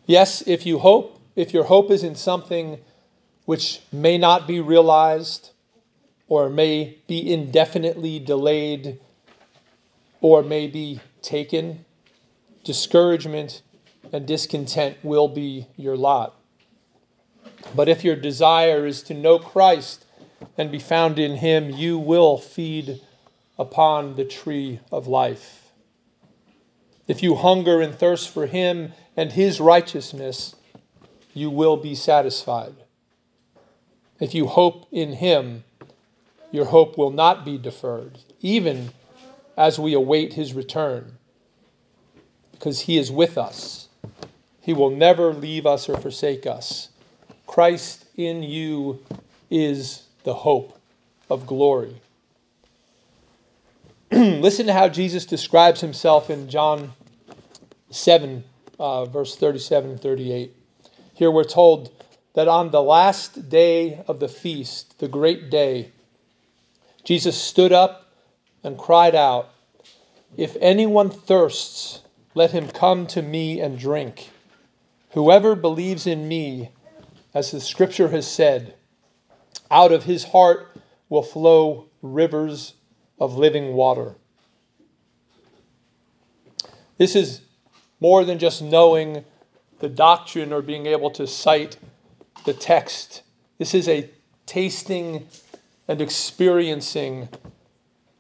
Yes, 0.07 0.43
if 0.47 0.67
you 0.67 0.79
hope, 0.79 1.21
if 1.37 1.55
your 1.55 1.65
hope 1.65 1.91
is 1.91 2.03
in 2.03 2.17
something 2.17 2.79
which 3.45 3.81
may 3.93 4.19
not 4.19 4.47
be 4.47 4.61
realized 4.61 5.51
or 6.29 6.49
may 6.49 6.99
be 7.07 7.33
indefinitely 7.33 8.19
delayed 8.19 8.99
or 10.21 10.43
may 10.43 10.67
be 10.67 11.01
taken, 11.21 11.85
discouragement 12.65 13.63
and 14.13 14.27
discontent 14.27 14.97
will 15.05 15.29
be 15.29 15.67
your 15.77 15.97
lot. 15.97 16.37
But 17.75 17.89
if 17.89 18.03
your 18.03 18.17
desire 18.17 18.87
is 18.87 19.03
to 19.05 19.15
know 19.15 19.39
Christ 19.39 20.05
and 20.59 20.71
be 20.71 20.79
found 20.81 21.19
in 21.19 21.37
him, 21.37 21.71
you 21.71 21.99
will 21.99 22.39
feed 22.39 23.01
upon 23.59 24.17
the 24.17 24.25
tree 24.25 24.81
of 24.91 25.07
life. 25.07 25.73
If 27.07 27.23
you 27.23 27.37
hunger 27.37 27.81
and 27.81 27.95
thirst 27.95 28.31
for 28.31 28.47
him 28.47 28.93
and 29.17 29.33
his 29.33 29.61
righteousness, 29.61 30.55
you 31.35 31.51
will 31.51 31.77
be 31.77 31.95
satisfied. 31.95 32.75
If 34.21 34.35
you 34.35 34.47
hope 34.47 34.87
in 34.93 35.13
him, 35.13 35.65
your 36.51 36.65
hope 36.65 36.97
will 36.99 37.11
not 37.11 37.45
be 37.45 37.59
deferred, 37.59 38.19
even 38.41 38.91
as 39.57 39.79
we 39.79 39.95
await 39.95 40.33
his 40.33 40.55
return, 40.55 41.13
because 42.53 42.81
he 42.81 42.99
is 42.99 43.11
with 43.11 43.37
us. 43.39 43.89
He 44.61 44.73
will 44.73 44.91
never 44.91 45.33
leave 45.33 45.67
us 45.67 45.89
or 45.89 45.99
forsake 45.99 46.47
us. 46.47 46.89
Christ 47.47 48.05
in 48.17 48.43
you 48.43 49.01
is 49.51 50.05
the 50.25 50.35
hope 50.35 50.79
of 51.29 51.47
glory. 51.47 51.97
Listen 54.13 54.67
to 54.67 54.73
how 54.73 54.89
Jesus 54.89 55.27
describes 55.27 55.81
himself 55.81 56.31
in 56.31 56.49
John 56.49 56.93
7, 57.91 58.45
uh, 58.83 59.05
verse 59.05 59.37
37 59.37 59.91
and 59.93 60.01
38. 60.01 60.57
Here 61.15 61.31
we're 61.31 61.45
told 61.45 61.93
that 62.35 62.49
on 62.49 62.73
the 62.73 62.83
last 62.83 63.49
day 63.49 64.03
of 64.09 64.19
the 64.19 64.27
feast, 64.27 64.99
the 64.99 65.07
great 65.07 65.51
day, 65.51 65.93
Jesus 67.05 67.41
stood 67.41 67.73
up 67.73 68.13
and 68.65 68.77
cried 68.77 69.15
out, 69.15 69.51
If 70.37 70.57
anyone 70.61 71.11
thirsts, 71.11 72.01
let 72.35 72.51
him 72.51 72.67
come 72.67 73.07
to 73.09 73.23
me 73.23 73.61
and 73.61 73.79
drink. 73.79 74.31
Whoever 75.11 75.55
believes 75.55 76.09
in 76.09 76.27
me, 76.27 76.71
as 77.35 77.53
the 77.53 77.61
scripture 77.61 78.09
has 78.09 78.27
said, 78.27 78.75
out 79.71 79.93
of 79.93 80.03
his 80.03 80.25
heart 80.25 80.77
will 81.09 81.23
flow 81.23 81.87
rivers 82.03 82.75
of 83.21 83.37
living 83.37 83.75
water. 83.75 84.17
This 86.99 87.15
is 87.15 87.43
more 88.03 88.25
than 88.25 88.41
just 88.41 88.63
knowing 88.63 89.25
the 89.79 89.89
doctrine 89.89 90.53
or 90.53 90.61
being 90.61 90.87
able 90.87 91.09
to 91.13 91.25
cite 91.25 91.77
the 92.45 92.53
text. 92.53 93.23
This 93.59 93.75
is 93.75 93.89
a 93.89 94.11
tasting 94.45 95.29
and 95.87 96.01
experiencing 96.01 97.29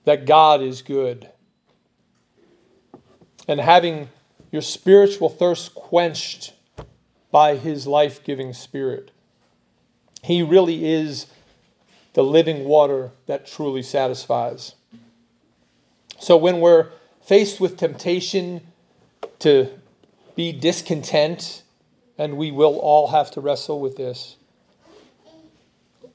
that 0.04 0.24
God 0.24 0.62
is 0.62 0.82
good. 0.82 1.28
And 3.48 3.58
having 3.60 4.08
your 4.52 4.62
spiritual 4.62 5.28
thirst 5.28 5.74
quenched 5.74 6.52
by 7.32 7.56
his 7.56 7.84
life 7.84 8.22
giving 8.22 8.52
spirit. 8.52 9.10
He 10.22 10.44
really 10.44 10.92
is 10.92 11.26
the 12.12 12.22
living 12.22 12.66
water 12.66 13.10
that 13.26 13.46
truly 13.46 13.82
satisfies. 13.82 14.76
So 16.20 16.36
when 16.36 16.60
we're 16.60 16.90
faced 17.22 17.60
with 17.60 17.78
temptation 17.78 18.60
to 19.42 19.68
be 20.34 20.52
discontent, 20.52 21.62
and 22.18 22.36
we 22.36 22.50
will 22.50 22.78
all 22.78 23.08
have 23.08 23.30
to 23.32 23.40
wrestle 23.40 23.80
with 23.80 23.96
this, 23.96 24.36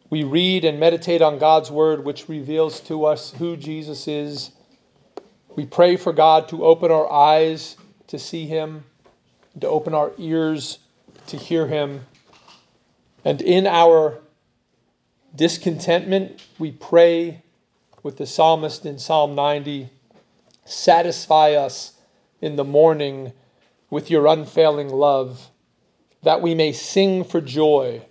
we 0.10 0.24
read 0.24 0.64
and 0.64 0.80
meditate 0.80 1.22
on 1.22 1.38
God's 1.38 1.70
word, 1.70 2.06
which 2.06 2.30
reveals 2.30 2.80
to 2.82 3.06
us 3.06 3.32
who 3.32 3.58
Jesus 3.58 4.08
is. 4.08 4.52
We 5.56 5.66
pray 5.66 5.98
for 5.98 6.14
God 6.14 6.48
to 6.50 6.64
open 6.64 6.92
our 6.92 7.12
eyes 7.12 7.76
to 8.08 8.18
see 8.18 8.46
him, 8.46 8.86
to 9.60 9.68
open 9.68 9.94
our 9.94 10.14
ears 10.18 10.80
to 11.28 11.38
hear 11.38 11.68
him. 11.68 12.06
And 13.26 13.42
in 13.42 13.68
our 13.68 14.20
discontentment, 15.36 16.42
we 16.58 16.72
pray 16.72 17.42
with 18.02 18.18
the 18.18 18.26
psalmist 18.26 18.86
in 18.86 18.98
Psalm 19.00 19.36
90 19.36 19.90
Satisfy 20.64 21.54
us 21.54 21.94
in 22.42 22.56
the 22.56 22.64
morning 22.64 23.34
with 23.90 24.12
your 24.12 24.28
unfailing 24.28 24.90
love, 24.90 25.50
that 26.24 26.42
we 26.42 26.54
may 26.56 26.72
sing 26.72 27.24
for 27.24 27.42
joy 27.42 28.02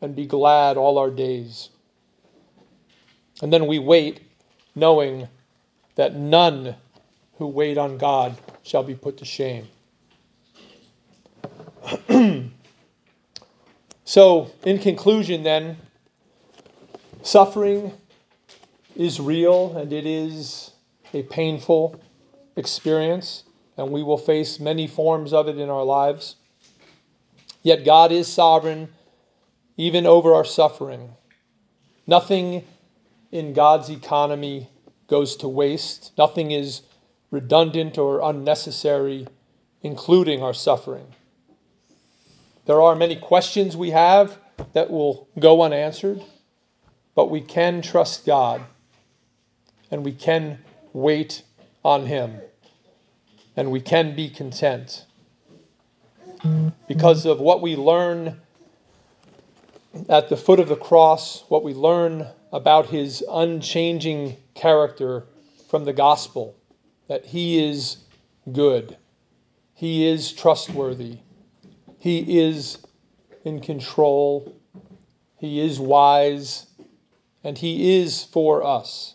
and 0.00 0.14
be 0.14 0.26
glad 0.26 0.76
all 0.76 0.98
our 0.98 1.10
days. 1.10 1.70
And 3.42 3.52
then 3.52 3.66
we 3.66 3.78
wait, 3.78 4.20
knowing 4.74 5.28
that 5.96 6.14
none 6.14 6.76
who 7.38 7.46
wait 7.48 7.78
on 7.78 7.98
God 7.98 8.36
shall 8.62 8.82
be 8.82 8.94
put 8.94 9.18
to 9.18 9.24
shame. 9.24 9.68
so, 14.04 14.50
in 14.64 14.78
conclusion, 14.78 15.42
then, 15.42 15.76
suffering 17.22 17.92
is 18.96 19.20
real 19.20 19.76
and 19.76 19.92
it 19.92 20.06
is 20.06 20.70
a 21.12 21.22
painful 21.24 22.00
experience, 22.56 23.44
and 23.76 23.90
we 23.90 24.02
will 24.02 24.18
face 24.18 24.60
many 24.60 24.86
forms 24.86 25.32
of 25.32 25.48
it 25.48 25.58
in 25.58 25.68
our 25.68 25.84
lives. 25.84 26.36
Yet 27.62 27.84
God 27.84 28.12
is 28.12 28.28
sovereign 28.28 28.88
even 29.76 30.06
over 30.06 30.34
our 30.34 30.44
suffering. 30.44 31.10
Nothing 32.06 32.64
in 33.32 33.52
God's 33.52 33.90
economy 33.90 34.68
goes 35.08 35.36
to 35.36 35.48
waste, 35.48 36.12
nothing 36.16 36.52
is 36.52 36.82
redundant 37.30 37.98
or 37.98 38.20
unnecessary, 38.20 39.26
including 39.82 40.42
our 40.42 40.54
suffering. 40.54 41.06
There 42.66 42.80
are 42.80 42.94
many 42.94 43.16
questions 43.16 43.76
we 43.76 43.90
have 43.90 44.38
that 44.72 44.90
will 44.90 45.28
go 45.38 45.62
unanswered, 45.62 46.22
but 47.14 47.30
we 47.30 47.40
can 47.40 47.82
trust 47.82 48.24
God 48.24 48.62
and 49.90 50.04
we 50.04 50.12
can 50.12 50.58
wait 50.92 51.42
on 51.84 52.06
Him 52.06 52.40
and 53.56 53.70
we 53.70 53.80
can 53.80 54.14
be 54.14 54.28
content 54.28 55.04
because 56.88 57.24
of 57.24 57.40
what 57.40 57.62
we 57.62 57.76
learn 57.76 58.40
at 60.08 60.28
the 60.28 60.36
foot 60.36 60.60
of 60.60 60.68
the 60.68 60.76
cross, 60.76 61.44
what 61.48 61.62
we 61.62 61.72
learn 61.72 62.26
about 62.52 62.86
His 62.86 63.24
unchanging 63.30 64.36
character 64.54 65.24
from 65.68 65.84
the 65.84 65.92
gospel 65.92 66.54
that 67.08 67.24
He 67.24 67.64
is 67.64 67.98
good, 68.52 68.96
He 69.74 70.06
is 70.06 70.32
trustworthy, 70.32 71.18
He 71.98 72.40
is 72.40 72.78
in 73.44 73.60
control, 73.60 74.54
He 75.38 75.60
is 75.60 75.78
wise, 75.78 76.66
and 77.42 77.56
He 77.56 78.00
is 78.00 78.24
for 78.24 78.64
us. 78.64 79.13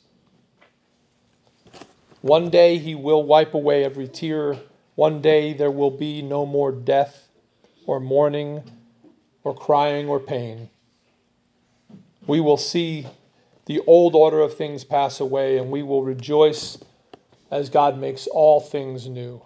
One 2.21 2.49
day 2.49 2.77
He 2.77 2.95
will 2.95 3.23
wipe 3.23 3.53
away 3.53 3.85
every 3.85 4.07
tear. 4.07 4.57
One 4.95 5.21
day 5.21 5.53
there 5.53 5.71
will 5.71 5.91
be 5.91 6.21
no 6.21 6.45
more 6.45 6.71
death 6.71 7.29
or 7.85 7.99
mourning 7.99 8.61
or 9.43 9.55
crying 9.55 10.09
or 10.09 10.19
pain. 10.19 10.69
We 12.27 12.41
will 12.41 12.57
see 12.57 13.07
the 13.65 13.79
old 13.87 14.15
order 14.15 14.41
of 14.41 14.55
things 14.55 14.83
pass 14.83 15.21
away 15.21 15.57
and 15.57 15.71
we 15.71 15.81
will 15.83 16.03
rejoice 16.03 16.77
as 17.51 17.69
God 17.69 17.97
makes 17.97 18.27
all 18.27 18.59
things 18.59 19.07
new. 19.07 19.41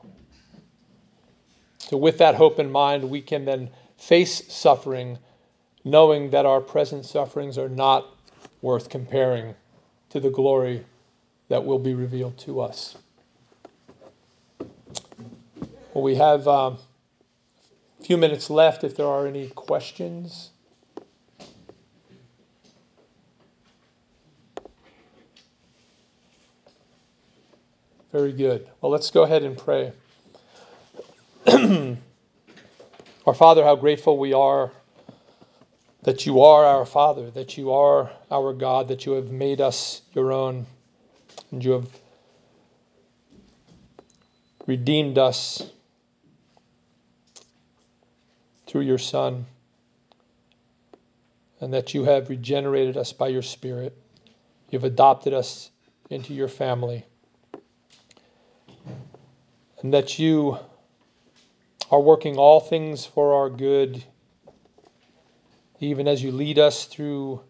So, 1.78 1.97
with 1.97 2.17
that 2.17 2.36
hope 2.36 2.59
in 2.59 2.71
mind, 2.71 3.09
we 3.09 3.21
can 3.21 3.45
then 3.45 3.69
face 3.97 4.51
suffering, 4.51 5.19
knowing 5.84 6.32
that 6.32 6.45
our 6.45 6.61
present 6.61 7.05
sufferings 7.05 7.57
are 7.57 7.69
not 7.69 8.07
worth 8.61 8.89
comparing 8.89 9.53
to 10.09 10.19
the 10.19 10.30
glory 10.30 10.86
that 11.54 11.64
will 11.64 11.78
be 11.78 11.93
revealed 11.93 12.36
to 12.36 12.60
us. 12.62 12.97
Well, 15.93 16.04
we 16.04 16.16
have 16.16 16.47
um, 16.47 16.80
a 17.99 18.04
few 18.04 18.18
minutes 18.18 18.49
left 18.49 18.84
if 18.84 18.95
there 18.95 19.06
are 19.06 19.28
any 19.28 19.49
questions. 19.49 20.49
Very 28.12 28.32
good. 28.34 28.68
Well, 28.82 28.91
let's 28.91 29.12
go 29.12 29.22
ahead 29.22 29.43
and 29.43 29.56
pray. 29.56 29.93
our 33.28 33.36
Father, 33.36 33.64
how 33.64 33.76
grateful 33.76 34.18
we 34.18 34.34
are 34.34 34.72
that 36.01 36.26
you 36.26 36.41
are 36.41 36.66
our 36.66 36.88
Father, 36.88 37.30
that 37.30 37.60
you 37.60 37.72
are 37.72 38.10
our 38.32 38.54
God, 38.54 38.88
that 38.88 39.06
you 39.06 39.12
have 39.12 39.30
made 39.30 39.62
us 39.62 40.01
your 40.14 40.32
own, 40.32 40.66
and 41.54 41.64
you 41.64 41.74
have 41.74 41.88
redeemed 44.66 45.20
us 45.20 45.62
through 48.66 48.82
your 48.82 48.97
Son, 48.97 49.45
and 51.62 51.72
that 51.76 51.93
you 51.93 52.06
have 52.06 52.32
regenerated 52.32 52.97
us 52.97 53.14
by 53.14 53.28
your 53.28 53.43
Spirit. 53.43 53.95
You've 54.72 54.84
adopted 54.84 55.36
us 55.36 55.70
into 56.10 56.34
your 56.34 56.47
family 56.47 57.06
and 59.80 59.93
that 59.93 60.18
you 60.18 60.58
are 61.91 62.01
working 62.01 62.38
all 62.38 62.62
things 62.62 63.06
for 63.06 63.36
our 63.36 63.51
good, 63.51 64.04
even 65.80 66.08
as 66.08 66.24
you 66.24 66.32
lead 66.32 66.58
us 66.58 66.86
through 66.86 67.41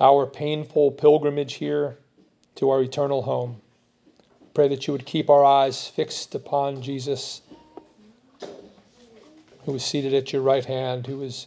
our 0.00 0.26
painful 0.26 0.90
pilgrimage 0.90 1.54
here 1.54 1.96
to 2.58 2.70
our 2.70 2.82
eternal 2.82 3.22
home. 3.22 3.60
Pray 4.52 4.68
that 4.68 4.86
you 4.86 4.92
would 4.92 5.06
keep 5.06 5.30
our 5.30 5.44
eyes 5.44 5.86
fixed 5.86 6.34
upon 6.34 6.82
Jesus, 6.82 7.40
who 9.64 9.74
is 9.74 9.84
seated 9.84 10.12
at 10.12 10.32
your 10.32 10.42
right 10.42 10.64
hand, 10.64 11.06
who 11.06 11.22
is 11.22 11.46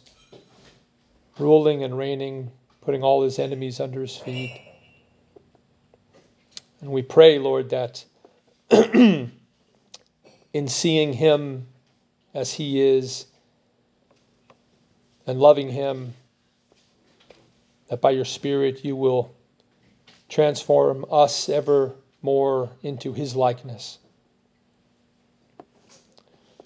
ruling 1.38 1.84
and 1.84 1.96
reigning, 1.96 2.50
putting 2.80 3.02
all 3.02 3.22
his 3.22 3.38
enemies 3.38 3.78
under 3.78 4.00
his 4.00 4.16
feet. 4.16 4.58
And 6.80 6.90
we 6.90 7.02
pray, 7.02 7.38
Lord, 7.38 7.70
that 7.70 8.04
in 8.70 9.30
seeing 10.66 11.12
Him 11.12 11.66
as 12.34 12.52
He 12.52 12.80
is 12.80 13.26
and 15.26 15.38
loving 15.38 15.68
Him, 15.68 16.14
that 17.88 18.00
by 18.00 18.10
your 18.10 18.24
Spirit 18.24 18.84
you 18.84 18.96
will 18.96 19.34
transform 20.32 21.04
us 21.12 21.48
ever 21.48 21.92
more 22.22 22.70
into 22.82 23.12
His 23.12 23.36
likeness. 23.36 23.98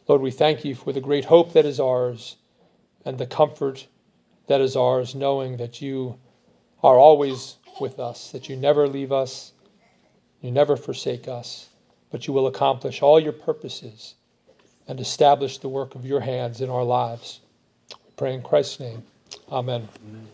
Lord, 0.09 0.23
we 0.23 0.31
thank 0.31 0.65
you 0.65 0.75
for 0.75 0.93
the 0.93 1.01
great 1.01 1.25
hope 1.25 1.53
that 1.53 1.67
is 1.67 1.81
ours 1.81 2.37
and 3.05 3.19
the 3.19 3.27
comfort 3.27 3.87
that 4.47 4.61
is 4.61 4.77
ours, 4.77 5.15
knowing 5.15 5.59
that 5.59 5.83
you 5.83 6.19
are 6.83 6.99
always 6.99 7.57
with 7.81 7.99
us, 7.99 8.31
that 8.31 8.49
you 8.49 8.57
never 8.57 8.89
leave 8.89 9.13
us, 9.13 9.53
you 10.41 10.51
never 10.51 10.77
forsake 10.77 11.29
us 11.29 11.69
but 12.11 12.27
you 12.27 12.33
will 12.33 12.47
accomplish 12.47 13.03
all 13.03 13.21
your 13.21 13.33
purposes 13.33 14.15
and 14.89 15.01
establish 15.01 15.59
the 15.59 15.69
work 15.69 15.95
of 15.95 16.07
your 16.07 16.21
hands 16.21 16.61
in 16.61 16.71
our 16.71 16.85
lives. 16.85 17.41
We 17.91 18.13
pray 18.17 18.35
in 18.35 18.43
Christ's 18.43 18.81
name. 18.81 19.03
Amen. 19.51 19.89
Amen. 20.09 20.29